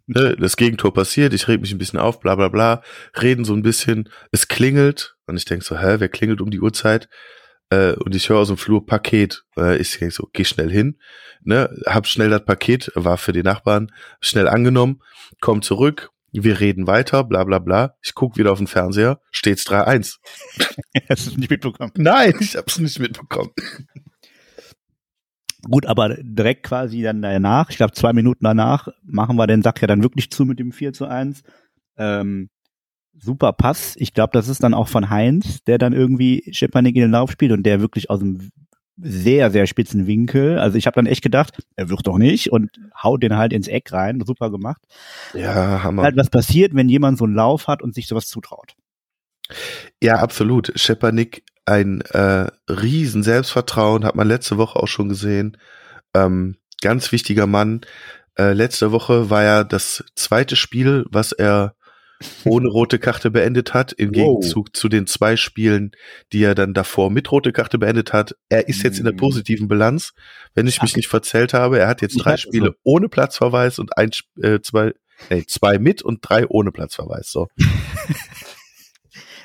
ne, 0.06 0.34
das 0.40 0.56
Gegentor 0.56 0.94
passiert, 0.94 1.34
ich 1.34 1.48
reg 1.48 1.60
mich 1.60 1.70
ein 1.70 1.76
bisschen 1.76 1.98
auf, 1.98 2.18
bla 2.18 2.34
bla 2.34 2.48
bla, 2.48 2.82
reden 3.20 3.44
so 3.44 3.52
ein 3.52 3.60
bisschen, 3.62 4.08
es 4.32 4.48
klingelt, 4.48 5.16
Und 5.26 5.36
ich 5.36 5.44
denk 5.44 5.62
so, 5.62 5.78
hä, 5.78 5.96
wer 5.98 6.08
klingelt 6.08 6.40
um 6.40 6.48
die 6.48 6.60
Uhrzeit? 6.60 7.10
Äh, 7.68 7.92
und 7.92 8.14
ich 8.14 8.30
höre 8.30 8.38
aus 8.38 8.48
dem 8.48 8.56
Flur 8.56 8.86
Paket. 8.86 9.44
Äh, 9.58 9.76
ich 9.76 9.98
denk 9.98 10.14
so, 10.14 10.30
geh 10.32 10.46
schnell 10.46 10.70
hin. 10.70 10.96
Ne, 11.42 11.68
hab 11.84 12.06
schnell 12.06 12.30
das 12.30 12.46
Paket, 12.46 12.90
war 12.94 13.18
für 13.18 13.32
die 13.32 13.42
Nachbarn, 13.42 13.92
schnell 14.22 14.48
angenommen, 14.48 15.02
komm 15.42 15.60
zurück, 15.60 16.10
wir 16.32 16.60
reden 16.60 16.86
weiter, 16.86 17.24
bla 17.24 17.44
bla 17.44 17.58
bla. 17.58 17.94
Ich 18.02 18.14
guck 18.14 18.36
wieder 18.36 18.52
auf 18.52 18.58
den 18.58 18.66
Fernseher, 18.66 19.20
steht's 19.30 19.66
3-1. 19.66 20.18
Hast 21.08 21.26
du 21.26 21.30
es 21.30 21.36
nicht 21.36 21.50
mitbekommen? 21.50 21.92
Nein, 21.96 22.34
ich 22.40 22.56
hab's 22.56 22.78
nicht 22.78 22.98
mitbekommen. 22.98 23.50
Gut, 25.62 25.86
aber 25.86 26.16
direkt 26.20 26.64
quasi 26.64 27.02
dann 27.02 27.20
danach, 27.20 27.70
ich 27.70 27.76
glaube 27.76 27.92
zwei 27.92 28.12
Minuten 28.12 28.44
danach, 28.44 28.88
machen 29.02 29.36
wir 29.36 29.46
den 29.46 29.62
Sack 29.62 29.80
ja 29.80 29.88
dann 29.88 30.02
wirklich 30.02 30.30
zu 30.30 30.44
mit 30.44 30.58
dem 30.58 30.72
4 30.72 30.92
zu 30.92 31.06
1. 31.06 31.42
Ähm, 31.96 32.48
super 33.18 33.52
Pass. 33.52 33.94
Ich 33.96 34.14
glaube, 34.14 34.30
das 34.32 34.48
ist 34.48 34.62
dann 34.62 34.74
auch 34.74 34.88
von 34.88 35.10
Heinz, 35.10 35.64
der 35.64 35.78
dann 35.78 35.92
irgendwie 35.92 36.48
Schepanik 36.52 36.94
in 36.94 37.02
den 37.02 37.10
Lauf 37.10 37.32
spielt 37.32 37.52
und 37.52 37.64
der 37.64 37.80
wirklich 37.80 38.08
aus 38.08 38.20
dem 38.20 38.50
sehr, 39.00 39.50
sehr 39.50 39.66
spitzen 39.66 40.06
Winkel. 40.06 40.58
Also 40.58 40.76
ich 40.76 40.86
habe 40.86 40.96
dann 40.96 41.06
echt 41.06 41.22
gedacht, 41.22 41.62
er 41.76 41.88
wird 41.88 42.06
doch 42.06 42.18
nicht 42.18 42.50
und 42.50 42.70
haut 43.00 43.22
den 43.22 43.36
halt 43.36 43.52
ins 43.52 43.68
Eck 43.68 43.92
rein. 43.92 44.22
Super 44.24 44.50
gemacht. 44.50 44.82
Ja, 45.34 45.82
Hammer. 45.82 46.02
Halt 46.02 46.16
was 46.16 46.30
passiert, 46.30 46.74
wenn 46.74 46.88
jemand 46.88 47.18
so 47.18 47.24
einen 47.24 47.34
Lauf 47.34 47.68
hat 47.68 47.82
und 47.82 47.94
sich 47.94 48.08
sowas 48.08 48.26
zutraut. 48.26 48.74
Ja, 50.02 50.16
absolut. 50.16 50.72
Schepanik, 50.76 51.44
ein 51.64 52.00
äh, 52.00 52.46
riesen 52.68 53.22
Selbstvertrauen, 53.22 54.04
hat 54.04 54.14
man 54.14 54.28
letzte 54.28 54.58
Woche 54.58 54.78
auch 54.78 54.88
schon 54.88 55.08
gesehen. 55.08 55.56
Ähm, 56.14 56.56
ganz 56.80 57.12
wichtiger 57.12 57.46
Mann. 57.46 57.82
Äh, 58.38 58.52
letzte 58.52 58.92
Woche 58.92 59.30
war 59.30 59.42
ja 59.42 59.64
das 59.64 60.04
zweite 60.14 60.56
Spiel, 60.56 61.06
was 61.10 61.32
er 61.32 61.74
ohne 62.44 62.68
rote 62.68 62.98
Karte 62.98 63.30
beendet 63.30 63.74
hat, 63.74 63.92
im 63.92 64.08
Wow. 64.08 64.14
Gegenzug 64.40 64.74
zu 64.76 64.88
den 64.88 65.06
zwei 65.06 65.36
Spielen, 65.36 65.92
die 66.32 66.42
er 66.42 66.54
dann 66.54 66.74
davor 66.74 67.10
mit 67.10 67.30
rote 67.30 67.52
Karte 67.52 67.78
beendet 67.78 68.12
hat. 68.12 68.34
Er 68.48 68.68
ist 68.68 68.82
jetzt 68.82 68.98
in 68.98 69.04
der 69.04 69.12
Mhm. 69.14 69.18
positiven 69.18 69.68
Bilanz, 69.68 70.12
wenn 70.54 70.66
ich 70.66 70.82
mich 70.82 70.96
nicht 70.96 71.08
verzählt 71.08 71.54
habe. 71.54 71.78
Er 71.78 71.88
hat 71.88 72.02
jetzt 72.02 72.16
drei 72.16 72.36
Spiele 72.36 72.74
ohne 72.82 73.08
Platzverweis 73.08 73.78
und 73.78 73.96
ein, 73.96 74.10
äh, 74.42 74.60
zwei, 74.60 74.92
nee, 75.30 75.44
zwei 75.46 75.78
mit 75.78 76.02
und 76.02 76.18
drei 76.22 76.46
ohne 76.48 76.72
Platzverweis. 76.72 77.30
So. 77.30 77.48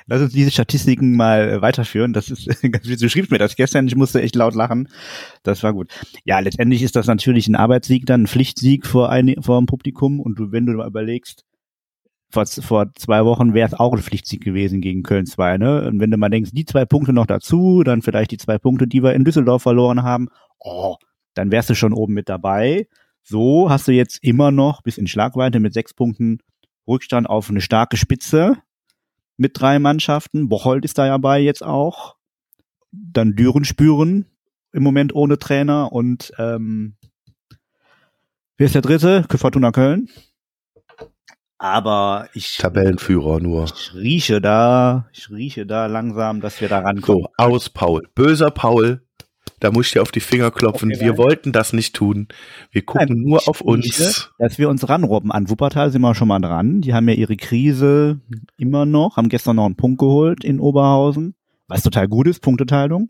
Lass 0.06 0.22
uns 0.22 0.34
diese 0.34 0.52
Statistiken 0.52 1.16
mal 1.16 1.50
äh, 1.50 1.62
weiterführen. 1.62 2.12
Das 2.14 2.30
ist 2.30 2.46
ganz. 2.72 2.84
Du 2.86 3.10
schriebst 3.10 3.32
mir 3.32 3.38
das 3.38 3.56
gestern, 3.56 3.88
ich 3.88 3.96
musste 3.96 4.22
echt 4.22 4.36
laut 4.36 4.54
lachen. 4.56 4.90
Das 5.44 5.64
war 5.64 5.74
gut. 5.74 5.90
Ja, 6.26 6.40
letztendlich 6.40 6.82
ist 6.84 6.96
das 6.96 7.08
natürlich 7.08 7.48
ein 7.48 7.56
Arbeitssieg, 7.56 8.06
dann 8.06 8.24
ein 8.24 8.28
Pflichtsieg 8.28 8.86
vor, 8.86 9.10
ein, 9.10 9.36
vor 9.42 9.60
dem 9.60 9.66
Publikum. 9.66 10.20
Und 10.20 10.40
du, 10.40 10.52
wenn 10.52 10.66
du 10.66 10.74
mal 10.74 10.88
überlegst, 10.88 11.46
vor, 12.34 12.46
vor 12.48 12.92
zwei 12.96 13.24
Wochen 13.26 13.54
wäre 13.54 13.68
es 13.68 13.74
auch 13.74 13.94
ein 13.94 14.02
Pflichtsieg 14.02 14.44
gewesen 14.44 14.82
gegen 14.82 15.04
Köln 15.04 15.26
2, 15.26 15.58
ne? 15.58 15.88
Und 15.88 16.00
wenn 16.00 16.10
du 16.10 16.18
mal 16.18 16.30
denkst, 16.30 16.52
die 16.52 16.66
zwei 16.66 16.84
Punkte 16.84 17.14
noch 17.14 17.28
dazu, 17.28 17.84
dann 17.84 18.02
vielleicht 18.02 18.32
die 18.32 18.38
zwei 18.38 18.58
Punkte, 18.58 18.88
die 18.88 19.04
wir 19.04 19.14
in 19.14 19.24
Düsseldorf 19.24 19.62
verloren 19.62 20.02
haben, 20.02 20.30
oh, 20.60 20.96
dann 21.36 21.52
wärst 21.52 21.70
du 21.70 21.76
schon 21.76 21.94
oben 21.94 22.14
mit 22.14 22.30
dabei. 22.30 22.88
So 23.22 23.70
hast 23.70 23.88
du 23.88 23.92
jetzt 23.92 24.24
immer 24.24 24.52
noch 24.52 24.82
bis 24.82 24.98
in 24.98 25.08
Schlagweite 25.08 25.60
mit 25.60 25.74
sechs 25.74 25.94
Punkten 25.94 26.40
Rückstand 26.88 27.30
auf 27.30 27.50
eine 27.50 27.62
starke 27.62 27.98
Spitze 27.98 28.58
mit 29.38 29.60
drei 29.60 29.80
Mannschaften. 29.80 30.50
Bocholt 30.50 30.84
ist 30.84 30.98
da 30.98 31.06
ja 31.06 31.18
bei 31.18 31.40
jetzt 31.40 31.64
auch. 31.64 32.16
Dann 32.92 33.36
Düren 33.36 33.64
spüren 33.64 34.26
im 34.72 34.84
Moment 34.84 35.14
ohne 35.14 35.38
Trainer 35.38 35.92
und 35.94 36.34
ähm, 36.40 36.96
wer 38.58 38.66
ist 38.66 38.76
der 38.76 38.82
dritte? 38.82 39.26
Fortuna 39.30 39.72
Köln. 39.72 40.10
Aber 41.64 42.28
ich, 42.34 42.58
Tabellenführer 42.58 43.40
nur. 43.40 43.64
ich 43.64 43.94
rieche 43.96 44.42
da, 44.42 45.08
ich 45.14 45.30
rieche 45.30 45.66
da 45.66 45.86
langsam, 45.86 46.42
dass 46.42 46.60
wir 46.60 46.68
da 46.68 46.80
rankommen. 46.80 47.24
So, 47.24 47.30
aus 47.38 47.70
Paul. 47.70 48.06
Böser 48.16 48.52
Paul. 48.52 49.02
Da 49.62 49.72
muss 49.72 49.86
ich 49.88 49.94
dir 49.94 50.02
auf 50.02 50.12
die 50.12 50.20
Finger 50.20 50.52
klopfen. 50.52 50.92
Okay, 50.92 51.00
wir 51.00 51.12
nein. 51.12 51.18
wollten 51.20 51.54
das 51.54 51.72
nicht 51.72 51.96
tun. 51.96 52.28
Wir 52.72 52.82
gucken 52.82 53.08
Nein, 53.08 53.22
nur 53.22 53.48
auf 53.48 53.62
uns. 53.62 53.86
rieche, 53.86 54.28
Dass 54.40 54.58
wir 54.58 54.68
uns 54.68 54.90
ranrobben. 54.90 55.32
An 55.32 55.50
Wuppertal 55.50 55.90
sind 55.90 56.02
wir 56.02 56.14
schon 56.16 56.28
mal 56.28 56.42
dran. 56.42 56.82
Die 56.82 56.94
haben 56.94 57.08
ja 57.08 57.16
ihre 57.16 57.38
Krise 57.38 58.20
immer 58.58 58.86
noch, 58.86 59.16
haben 59.16 59.30
gestern 59.30 59.56
noch 59.56 59.66
einen 59.66 59.78
Punkt 59.78 60.00
geholt 60.00 60.44
in 60.44 60.60
Oberhausen. 60.60 61.34
Was 61.70 61.82
total 61.82 62.10
gut 62.10 62.28
ist, 62.28 62.42
Punkteteilung. 62.42 63.08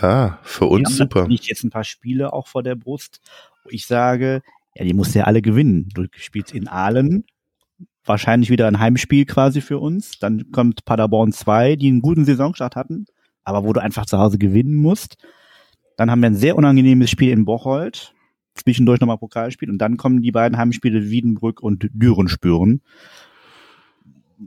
Ja, 0.00 0.38
für 0.44 0.66
uns 0.66 0.96
super. 0.98 1.22
natürlich 1.22 1.48
jetzt 1.48 1.64
ein 1.64 1.70
paar 1.70 1.82
Spiele 1.82 2.32
auch 2.32 2.46
vor 2.46 2.62
der 2.62 2.76
Brust, 2.76 3.20
wo 3.64 3.70
ich 3.70 3.88
sage, 3.88 4.42
ja, 4.76 4.84
die 4.84 4.94
musst 4.94 5.16
du 5.16 5.18
ja 5.18 5.24
alle 5.24 5.42
gewinnen. 5.42 5.88
Du 5.92 6.06
spielst 6.12 6.54
in 6.54 6.68
Aalen, 6.68 7.24
wahrscheinlich 8.04 8.50
wieder 8.50 8.66
ein 8.66 8.78
Heimspiel 8.78 9.24
quasi 9.24 9.60
für 9.60 9.78
uns. 9.78 10.18
Dann 10.18 10.50
kommt 10.50 10.84
Paderborn 10.84 11.32
2, 11.32 11.76
die 11.76 11.88
einen 11.88 12.00
guten 12.00 12.24
Saisonstart 12.24 12.76
hatten, 12.76 13.06
aber 13.44 13.64
wo 13.64 13.72
du 13.72 13.82
einfach 13.82 14.06
zu 14.06 14.18
Hause 14.18 14.38
gewinnen 14.38 14.74
musst. 14.74 15.16
Dann 15.96 16.10
haben 16.10 16.20
wir 16.20 16.30
ein 16.30 16.36
sehr 16.36 16.56
unangenehmes 16.56 17.10
Spiel 17.10 17.30
in 17.30 17.44
Bocholt, 17.44 18.14
zwischendurch 18.54 19.00
nochmal 19.00 19.18
Pokalspiel 19.18 19.70
und 19.70 19.78
dann 19.78 19.96
kommen 19.96 20.22
die 20.22 20.32
beiden 20.32 20.56
Heimspiele 20.56 21.10
Wiedenbrück 21.10 21.60
und 21.60 21.88
Düren 21.92 22.28
spüren. 22.28 22.82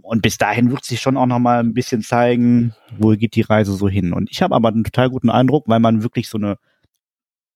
Und 0.01 0.21
bis 0.21 0.37
dahin 0.37 0.71
wird 0.71 0.85
sich 0.85 1.01
schon 1.01 1.17
auch 1.17 1.25
nochmal 1.25 1.59
ein 1.59 1.73
bisschen 1.73 2.01
zeigen, 2.01 2.73
wo 2.97 3.09
geht 3.09 3.35
die 3.35 3.41
Reise 3.41 3.73
so 3.73 3.89
hin. 3.89 4.13
Und 4.13 4.31
ich 4.31 4.41
habe 4.41 4.55
aber 4.55 4.69
einen 4.69 4.85
total 4.85 5.09
guten 5.09 5.29
Eindruck, 5.29 5.67
weil 5.67 5.81
man 5.81 6.01
wirklich 6.01 6.29
so 6.29 6.37
eine 6.37 6.57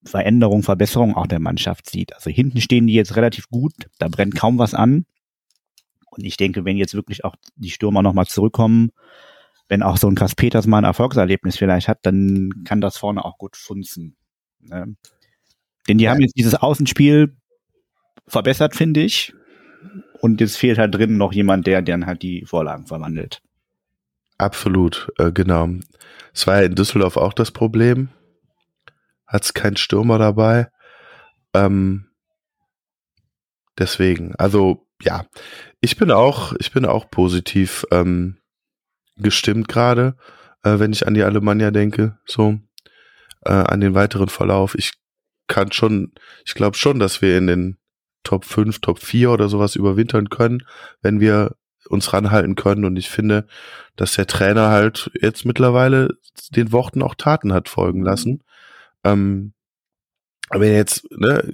Veränderung, 0.03 0.61
Verbesserung 0.61 1.15
auch 1.15 1.27
der 1.27 1.39
Mannschaft 1.39 1.89
sieht. 1.89 2.13
Also 2.13 2.29
hinten 2.29 2.61
stehen 2.61 2.87
die 2.87 2.93
jetzt 2.93 3.15
relativ 3.15 3.47
gut, 3.49 3.73
da 3.97 4.07
brennt 4.07 4.35
kaum 4.35 4.57
was 4.57 4.73
an. 4.73 5.05
Und 6.17 6.25
ich 6.25 6.37
denke, 6.37 6.65
wenn 6.65 6.77
jetzt 6.77 6.93
wirklich 6.93 7.23
auch 7.23 7.35
die 7.55 7.69
Stürmer 7.69 8.01
nochmal 8.01 8.25
zurückkommen, 8.25 8.91
wenn 9.67 9.83
auch 9.83 9.97
so 9.97 10.07
ein 10.07 10.15
Kass 10.15 10.35
Peters 10.35 10.67
mal 10.67 10.79
ein 10.79 10.83
Erfolgserlebnis 10.83 11.57
vielleicht 11.57 11.87
hat, 11.87 11.99
dann 12.03 12.63
kann 12.65 12.81
das 12.81 12.97
vorne 12.97 13.25
auch 13.25 13.37
gut 13.37 13.55
funzen. 13.55 14.15
Ne? 14.59 14.95
Denn 15.87 15.97
die 15.97 16.09
haben 16.09 16.21
jetzt 16.21 16.37
dieses 16.37 16.55
Außenspiel 16.55 17.35
verbessert, 18.27 18.75
finde 18.75 19.01
ich. 19.01 19.33
Und 20.21 20.41
jetzt 20.41 20.57
fehlt 20.57 20.77
halt 20.77 20.95
drinnen 20.95 21.17
noch 21.17 21.33
jemand, 21.33 21.67
der 21.67 21.81
dann 21.81 22.05
halt 22.05 22.21
die 22.21 22.45
Vorlagen 22.45 22.87
verwandelt. 22.87 23.41
Absolut, 24.37 25.11
äh, 25.17 25.31
genau. 25.31 25.69
Es 26.33 26.47
war 26.47 26.57
ja 26.57 26.65
in 26.65 26.75
Düsseldorf 26.75 27.17
auch 27.17 27.33
das 27.33 27.51
Problem. 27.51 28.09
Hat's 29.27 29.53
keinen 29.53 29.77
Stürmer 29.77 30.17
dabei. 30.17 30.67
Ähm, 31.53 32.07
deswegen, 33.77 34.35
also 34.35 34.87
ja, 35.01 35.25
ich 35.81 35.97
bin 35.97 36.11
auch, 36.11 36.53
ich 36.59 36.71
bin 36.71 36.85
auch 36.85 37.09
positiv 37.09 37.85
ähm, 37.91 38.37
gestimmt 39.17 39.67
gerade, 39.67 40.15
äh, 40.63 40.79
wenn 40.79 40.93
ich 40.93 41.07
an 41.07 41.13
die 41.13 41.23
Alemannia 41.23 41.71
denke, 41.71 42.17
so 42.25 42.59
äh, 43.41 43.51
an 43.51 43.81
den 43.81 43.93
weiteren 43.93 44.29
Verlauf. 44.29 44.75
Ich 44.75 44.93
kann 45.47 45.71
schon, 45.71 46.13
ich 46.45 46.55
glaube 46.55 46.77
schon, 46.77 46.99
dass 46.99 47.21
wir 47.21 47.37
in 47.37 47.47
den 47.47 47.77
Top 48.23 48.45
5, 48.45 48.79
Top 48.79 48.99
4 48.99 49.31
oder 49.31 49.49
sowas 49.49 49.75
überwintern 49.75 50.29
können, 50.29 50.65
wenn 51.01 51.19
wir 51.19 51.55
uns 51.87 52.11
ranhalten 52.11 52.55
können. 52.55 52.83
Und 52.83 52.97
ich 52.97 53.09
finde, 53.09 53.45
dass 53.95 54.13
der 54.15 54.25
Trainer 54.25 54.69
halt 54.69 55.11
jetzt 55.21 55.45
mittlerweile 55.45 56.17
den 56.49 56.71
Worten 56.71 57.03
auch 57.03 57.15
Taten 57.15 57.53
hat 57.53 57.69
folgen 57.69 58.01
lassen. 58.03 58.43
Ähm, 59.03 59.53
aber 60.49 60.67
jetzt 60.67 61.09
ne, 61.11 61.53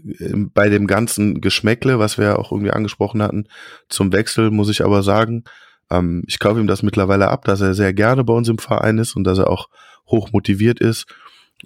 bei 0.54 0.70
dem 0.70 0.88
ganzen 0.88 1.42
Geschmäckle, 1.42 2.00
was 2.00 2.18
wir 2.18 2.26
ja 2.26 2.36
auch 2.36 2.52
irgendwie 2.52 2.72
angesprochen 2.72 3.22
hatten, 3.22 3.48
zum 3.90 4.12
Wechsel 4.12 4.52
muss 4.52 4.70
ich 4.70 4.84
aber 4.84 5.02
sagen, 5.02 5.44
ähm, 5.90 6.24
ich 6.28 6.40
kaufe 6.40 6.60
ihm 6.60 6.68
das 6.68 6.84
mittlerweile 6.84 7.30
ab, 7.30 7.46
dass 7.46 7.62
er 7.62 7.74
sehr 7.74 7.94
gerne 7.94 8.24
bei 8.24 8.34
uns 8.34 8.50
im 8.50 8.58
Verein 8.58 8.98
ist 8.98 9.16
und 9.16 9.24
dass 9.24 9.38
er 9.38 9.50
auch 9.50 9.70
hoch 10.08 10.32
motiviert 10.32 10.80
ist 10.80 11.06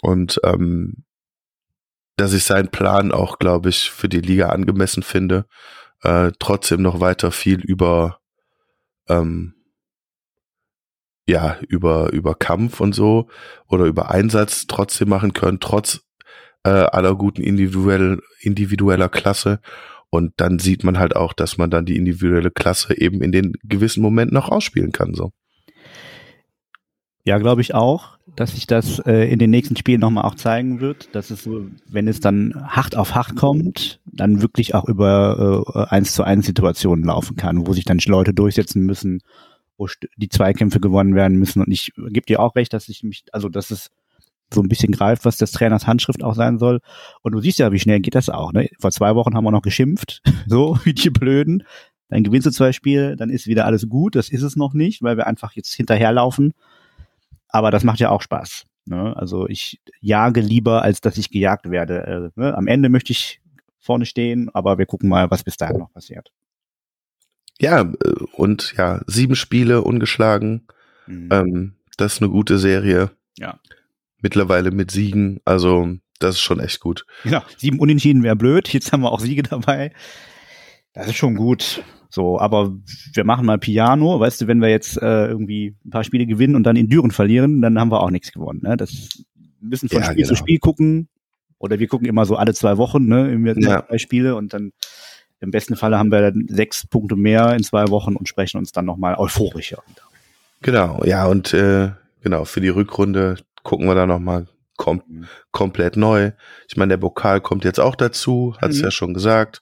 und 0.02 0.40
ähm, 0.44 1.04
dass 2.18 2.34
ich 2.34 2.44
seinen 2.44 2.70
Plan 2.70 3.12
auch, 3.12 3.40
glaube 3.40 3.70
ich, 3.70 3.90
für 3.90 4.08
die 4.08 4.22
Liga 4.22 4.50
angemessen 4.50 5.04
finde. 5.04 5.46
Äh, 6.02 6.32
trotzdem 6.40 6.82
noch 6.82 7.00
weiter 7.00 7.32
viel 7.32 7.60
über 7.62 8.20
ähm, 9.10 9.56
ja 11.28 11.58
über 11.68 12.14
über 12.14 12.36
Kampf 12.36 12.80
und 12.80 12.94
so 12.94 13.30
oder 13.68 13.86
über 13.86 14.12
Einsatz 14.12 14.68
trotzdem 14.68 15.10
machen 15.10 15.34
können, 15.34 15.60
trotz 15.60 16.02
äh, 16.66 16.70
aller 16.70 17.16
guten 17.16 17.44
individuell, 17.44 18.22
individueller 18.42 19.08
Klasse. 19.08 19.60
Und 20.10 20.34
dann 20.38 20.60
sieht 20.60 20.84
man 20.84 20.98
halt 20.98 21.16
auch, 21.16 21.34
dass 21.34 21.58
man 21.58 21.70
dann 21.70 21.86
die 21.86 21.96
individuelle 21.96 22.52
Klasse 22.52 23.00
eben 23.00 23.22
in 23.22 23.32
den 23.32 23.54
gewissen 23.64 24.02
Momenten 24.02 24.34
noch 24.34 24.50
ausspielen 24.50 24.92
kann. 24.92 25.14
So. 25.14 25.32
Ja, 27.24 27.38
glaube 27.38 27.62
ich 27.62 27.74
auch, 27.74 28.18
dass 28.36 28.54
sich 28.56 28.66
das 28.66 29.00
äh, 29.00 29.32
in 29.32 29.40
den 29.40 29.52
nächsten 29.52 29.76
Spielen 29.76 30.00
nochmal 30.00 30.26
auch 30.26 30.36
zeigen 30.36 30.80
wird, 30.80 31.14
dass 31.14 31.30
es 31.30 31.48
wenn 31.88 32.08
es 32.08 32.20
dann 32.20 32.54
hart 32.68 32.96
auf 32.96 33.14
hart 33.14 33.36
kommt, 33.36 34.00
dann 34.06 34.42
wirklich 34.42 34.74
auch 34.74 34.86
über 34.86 35.66
äh, 35.68 35.94
eins 35.94 36.14
zu 36.14 36.24
eins 36.24 36.46
Situationen 36.46 37.06
laufen 37.06 37.36
kann, 37.36 37.68
wo 37.68 37.74
sich 37.74 37.86
dann 37.86 38.00
Leute 38.06 38.34
durchsetzen 38.34 38.84
müssen, 38.84 39.22
wo 39.78 39.88
die 40.18 40.30
Zweikämpfe 40.30 40.80
gewonnen 40.80 41.16
werden 41.16 41.38
müssen. 41.38 41.62
Und 41.62 41.72
ich 41.72 41.92
gebe 41.96 42.26
dir 42.26 42.40
auch 42.40 42.56
recht, 42.56 42.74
dass 42.74 42.90
ich 42.90 43.04
mich, 43.04 43.26
also 43.32 43.50
dass 43.50 43.72
es 43.72 43.92
so 44.54 44.62
ein 44.62 44.70
bisschen 44.70 44.92
greift, 44.92 45.26
was 45.26 45.38
des 45.38 45.52
Trainers 45.52 45.88
Handschrift 45.88 46.24
auch 46.24 46.36
sein 46.36 46.60
soll. 46.60 46.80
Und 47.22 47.34
du 47.34 47.42
siehst 47.42 47.60
ja, 47.60 47.72
wie 47.72 47.80
schnell 47.80 48.00
geht 48.00 48.16
das 48.16 48.30
auch. 48.30 48.54
Ne? 48.54 48.70
Vor 48.80 48.92
zwei 48.92 49.16
Wochen 49.16 49.36
haben 49.36 49.44
wir 49.44 49.52
noch 49.52 49.62
geschimpft, 49.62 50.22
so 50.48 50.80
wie 50.84 50.94
die 50.94 51.10
Blöden. 51.10 51.64
Dann 52.10 52.24
gewinnst 52.24 52.46
du 52.46 52.52
zwei 52.52 52.72
Spiele, 52.72 53.16
dann 53.16 53.30
ist 53.30 53.48
wieder 53.48 53.66
alles 53.66 53.90
gut. 53.90 54.16
Das 54.16 54.30
ist 54.30 54.44
es 54.44 54.56
noch 54.56 54.74
nicht, 54.74 55.02
weil 55.02 55.18
wir 55.18 55.28
einfach 55.28 55.54
jetzt 55.54 55.74
hinterherlaufen. 55.74 56.54
aber 57.50 57.72
das 57.72 57.84
macht 57.84 58.00
ja 58.00 58.10
auch 58.10 58.22
Spaß. 58.22 58.66
Ne? 58.86 59.16
Also 59.18 59.48
ich 59.48 59.82
jage 60.00 60.42
lieber, 60.42 60.84
als 60.84 61.02
dass 61.02 61.18
ich 61.18 61.32
gejagt 61.32 61.70
werde. 61.70 62.32
Äh, 62.36 62.40
ne? 62.40 62.56
Am 62.56 62.68
Ende 62.68 62.90
möchte 62.90 63.12
ich 63.12 63.42
vorne 63.80 64.06
stehen, 64.06 64.50
aber 64.54 64.78
wir 64.78 64.86
gucken 64.86 65.10
mal, 65.10 65.32
was 65.32 65.44
bis 65.44 65.58
dahin 65.58 65.78
noch 65.78 65.92
passiert. 65.92 66.32
Ja, 67.60 67.82
äh, 67.82 68.24
und 68.34 68.74
ja, 68.78 69.02
sieben 69.08 69.36
Spiele 69.36 69.82
ungeschlagen. 69.82 70.68
Mhm. 71.08 71.30
Ähm, 71.32 71.76
das 71.98 72.14
ist 72.14 72.22
eine 72.22 72.32
gute 72.32 72.58
Serie. 72.58 73.12
Ja. 73.38 73.60
Mittlerweile 74.22 74.72
mit 74.72 74.92
Siegen, 74.92 75.40
also 75.46 75.90
das 76.20 76.36
ist 76.36 76.42
schon 76.42 76.60
echt 76.60 76.80
gut. 76.80 77.06
Ja, 77.24 77.44
sieben 77.58 77.80
Unentschieden 77.80 78.24
wäre 78.24 78.36
blöd. 78.36 78.70
Jetzt 78.70 78.92
haben 78.92 79.02
wir 79.02 79.12
auch 79.12 79.20
Siege 79.20 79.44
dabei. 79.44 79.92
Das 80.94 81.08
ist 81.08 81.16
schon 81.16 81.36
gut. 81.36 81.84
So, 82.10 82.40
aber 82.40 82.74
wir 83.14 83.26
machen 83.26 83.46
mal 83.46 83.58
Piano. 83.58 84.20
Weißt 84.20 84.42
du, 84.42 84.48
wenn 84.48 84.62
wir 84.62 84.70
jetzt 84.70 84.98
äh, 85.02 85.28
irgendwie 85.28 85.76
ein 85.86 85.90
paar 85.90 86.06
Spiele 86.06 86.26
gewinnen 86.26 86.56
und 86.56 86.64
dann 86.64 86.78
in 86.78 86.88
Düren 86.88 87.12
verlieren, 87.12 87.62
dann 87.62 87.78
haben 87.78 87.92
wir 87.92 88.02
auch 88.02 88.12
nichts 88.12 88.32
gewonnen. 88.32 88.62
Ne? 88.64 88.78
Das 88.78 89.26
wir 89.60 89.70
müssen 89.70 89.90
von 89.90 90.00
ja, 90.00 90.06
Spiel 90.06 90.24
genau. 90.24 90.30
zu 90.30 90.36
Spiel 90.36 90.60
gucken. 90.60 91.10
Oder 91.58 91.80
wir 91.80 91.88
gucken 91.88 92.08
immer 92.08 92.26
so 92.26 92.36
alle 92.36 92.54
zwei 92.54 92.78
Wochen, 92.78 93.08
ne? 93.08 93.32
Immer 93.32 93.58
ja. 93.60 93.88
zwei 93.88 93.98
Spiele 93.98 94.36
und 94.36 94.54
dann 94.54 94.72
im 95.40 95.52
besten 95.52 95.76
Falle 95.76 95.98
haben 95.98 96.12
wir 96.12 96.22
dann 96.22 96.48
sechs 96.50 96.86
Punkte 96.86 97.16
mehr 97.16 97.54
in 97.56 97.64
zwei 97.64 97.90
Wochen 97.90 98.16
und 98.16 98.28
sprechen 98.28 98.58
uns 98.58 98.72
dann 98.72 98.86
nochmal 98.86 99.16
euphorischer. 99.16 99.84
Genau, 100.62 101.04
ja, 101.06 101.26
und 101.26 101.54
äh, 101.54 101.92
genau, 102.22 102.46
für 102.46 102.62
die 102.62 102.70
Rückrunde 102.70 103.38
gucken 103.66 103.88
wir 103.88 103.96
da 103.96 104.06
nochmal 104.06 104.48
kom 104.78 105.02
mhm. 105.08 105.28
komplett 105.52 105.98
neu. 105.98 106.32
Ich 106.68 106.78
meine, 106.78 106.94
der 106.94 106.98
Pokal 106.98 107.42
kommt 107.42 107.64
jetzt 107.64 107.80
auch 107.80 107.96
dazu, 107.96 108.56
hat 108.62 108.72
es 108.72 108.78
mhm. 108.78 108.84
ja 108.84 108.92
schon 108.92 109.14
gesagt. 109.14 109.62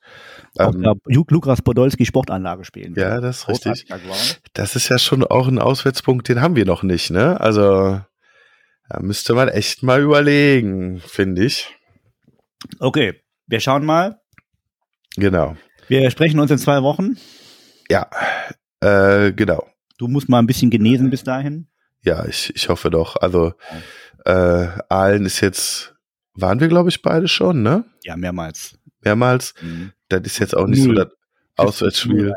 Auch 0.57 0.73
ähm, 0.73 0.99
Lukas 1.05 1.61
Podolski 1.61 2.05
Sportanlage 2.05 2.65
spielen. 2.65 2.93
Ja, 2.95 3.19
das 3.19 3.39
ist 3.39 3.49
richtig. 3.49 3.87
Das 4.53 4.75
ist 4.75 4.89
ja 4.89 4.97
schon 4.99 5.23
auch 5.23 5.47
ein 5.47 5.59
Auswärtspunkt, 5.59 6.29
den 6.29 6.41
haben 6.41 6.55
wir 6.55 6.65
noch 6.65 6.83
nicht, 6.83 7.11
ne? 7.11 7.39
Also 7.39 8.01
da 8.89 8.99
müsste 8.99 9.33
man 9.33 9.49
echt 9.49 9.83
mal 9.83 10.01
überlegen, 10.01 10.99
finde 10.99 11.45
ich. 11.45 11.73
Okay, 12.79 13.21
wir 13.47 13.59
schauen 13.59 13.85
mal. 13.85 14.19
Genau. 15.15 15.55
Wir 15.87 16.09
sprechen 16.11 16.39
uns 16.39 16.51
in 16.51 16.57
zwei 16.57 16.81
Wochen. 16.81 17.17
Ja, 17.89 18.09
äh, 18.79 19.31
genau. 19.31 19.67
Du 19.97 20.07
musst 20.07 20.29
mal 20.29 20.39
ein 20.39 20.47
bisschen 20.47 20.69
genesen 20.69 21.09
bis 21.09 21.23
dahin. 21.23 21.67
Ja, 22.03 22.25
ich, 22.25 22.53
ich 22.55 22.69
hoffe 22.69 22.89
doch. 22.89 23.15
Also 23.17 23.53
äh, 24.25 24.67
Aalen 24.89 25.25
ist 25.25 25.41
jetzt, 25.41 25.95
waren 26.33 26.59
wir 26.59 26.67
glaube 26.67 26.89
ich 26.89 27.01
beide 27.01 27.27
schon, 27.27 27.63
ne? 27.63 27.85
Ja, 28.03 28.15
mehrmals. 28.15 28.77
Mehrmals. 29.01 29.53
Mhm. 29.61 29.93
Das 30.09 30.21
ist 30.23 30.39
jetzt 30.39 30.55
auch 30.55 30.67
nicht 30.67 30.85
Null. 30.85 30.95
so 30.97 31.03
das 31.03 31.13
Auswärtsspiel. 31.55 32.33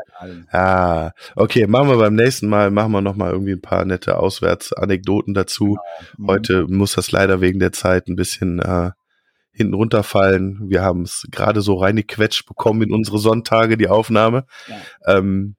Ah, 0.51 1.11
okay, 1.35 1.65
machen 1.67 1.89
wir 1.89 1.97
beim 1.97 2.15
nächsten 2.15 2.47
Mal, 2.47 2.69
machen 2.69 2.91
wir 2.91 3.01
nochmal 3.01 3.31
irgendwie 3.31 3.53
ein 3.53 3.61
paar 3.61 3.83
nette 3.83 4.17
Auswärtsanekdoten 4.17 5.33
dazu. 5.33 5.65
Genau. 5.65 5.81
Mhm. 6.17 6.27
Heute 6.27 6.67
muss 6.67 6.93
das 6.93 7.11
leider 7.11 7.41
wegen 7.41 7.59
der 7.59 7.71
Zeit 7.71 8.07
ein 8.07 8.15
bisschen 8.15 8.59
äh, 8.59 8.91
hinten 9.51 9.73
runterfallen. 9.73 10.69
Wir 10.69 10.83
haben 10.83 11.01
es 11.01 11.27
gerade 11.31 11.61
so 11.61 11.75
reingequetscht 11.75 12.45
bekommen 12.45 12.83
in 12.83 12.93
unsere 12.93 13.17
Sonntage, 13.17 13.75
die 13.75 13.87
Aufnahme. 13.87 14.45
Ja. 14.67 15.17
Ähm, 15.17 15.55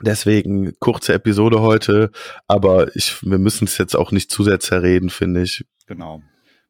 deswegen 0.00 0.78
kurze 0.78 1.14
Episode 1.14 1.60
heute, 1.60 2.10
aber 2.46 2.94
ich, 2.96 3.22
wir 3.22 3.38
müssen 3.38 3.64
es 3.64 3.78
jetzt 3.78 3.96
auch 3.96 4.12
nicht 4.12 4.30
zu 4.30 4.44
sehr 4.44 4.60
zerreden, 4.60 5.10
finde 5.10 5.42
ich. 5.42 5.64
Genau. 5.86 6.22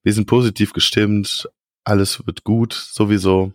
Wir 0.02 0.12
sind 0.12 0.26
positiv 0.26 0.72
gestimmt, 0.72 1.48
alles 1.84 2.26
wird 2.26 2.44
gut, 2.44 2.72
sowieso. 2.72 3.52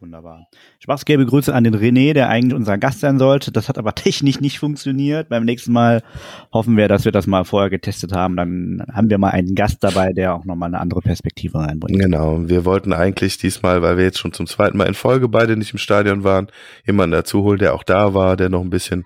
Wunderbar. 0.00 0.46
Schwarzgelbe 0.78 1.26
Grüße 1.26 1.52
an 1.52 1.64
den 1.64 1.74
René, 1.74 2.12
der 2.12 2.28
eigentlich 2.28 2.54
unser 2.54 2.78
Gast 2.78 3.00
sein 3.00 3.18
sollte. 3.18 3.50
Das 3.50 3.68
hat 3.68 3.78
aber 3.78 3.94
technisch 3.96 4.40
nicht 4.40 4.60
funktioniert. 4.60 5.28
Beim 5.28 5.44
nächsten 5.44 5.72
Mal 5.72 6.04
hoffen 6.52 6.76
wir, 6.76 6.86
dass 6.86 7.04
wir 7.04 7.10
das 7.10 7.26
mal 7.26 7.44
vorher 7.44 7.68
getestet 7.68 8.12
haben. 8.12 8.36
Dann 8.36 8.84
haben 8.92 9.10
wir 9.10 9.18
mal 9.18 9.30
einen 9.30 9.56
Gast 9.56 9.82
dabei, 9.82 10.12
der 10.12 10.34
auch 10.34 10.44
nochmal 10.44 10.68
eine 10.68 10.78
andere 10.78 11.00
Perspektive 11.00 11.58
reinbringt. 11.58 12.00
Genau. 12.00 12.48
Wir 12.48 12.64
wollten 12.64 12.92
eigentlich 12.92 13.38
diesmal, 13.38 13.82
weil 13.82 13.96
wir 13.96 14.04
jetzt 14.04 14.20
schon 14.20 14.32
zum 14.32 14.46
zweiten 14.46 14.78
Mal 14.78 14.86
in 14.86 14.94
Folge 14.94 15.28
beide 15.28 15.56
nicht 15.56 15.72
im 15.72 15.78
Stadion 15.78 16.22
waren, 16.22 16.46
jemanden 16.86 17.12
dazu 17.12 17.42
holen, 17.42 17.58
der 17.58 17.74
auch 17.74 17.82
da 17.82 18.14
war, 18.14 18.36
der 18.36 18.50
noch 18.50 18.62
ein 18.62 18.70
bisschen 18.70 19.04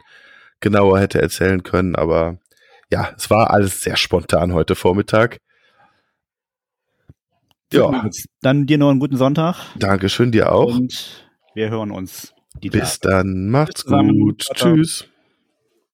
genauer 0.61 1.01
hätte 1.01 1.23
erzählen 1.23 1.63
können. 1.63 1.97
Aber 1.97 2.37
ja, 2.91 3.09
es 3.17 3.31
war 3.31 3.51
alles 3.51 3.81
sehr 3.81 3.97
spontan 3.97 4.53
heute 4.53 4.75
Vormittag. 4.75 5.39
Ja. 7.73 8.09
Dann 8.41 8.67
dir 8.67 8.79
noch 8.79 8.91
einen 8.91 9.01
guten 9.01 9.17
Sonntag. 9.17 9.57
Dankeschön, 9.79 10.33
dir 10.33 10.53
auch. 10.53 10.75
Und 10.77 11.27
wir 11.55 11.71
hören 11.71 11.91
uns. 11.91 12.33
Bis 12.61 13.01
dann. 13.01 13.49
Macht's 13.49 13.85
Bis 13.85 14.09
gut. 14.09 14.47
Tschüss. 14.55 15.09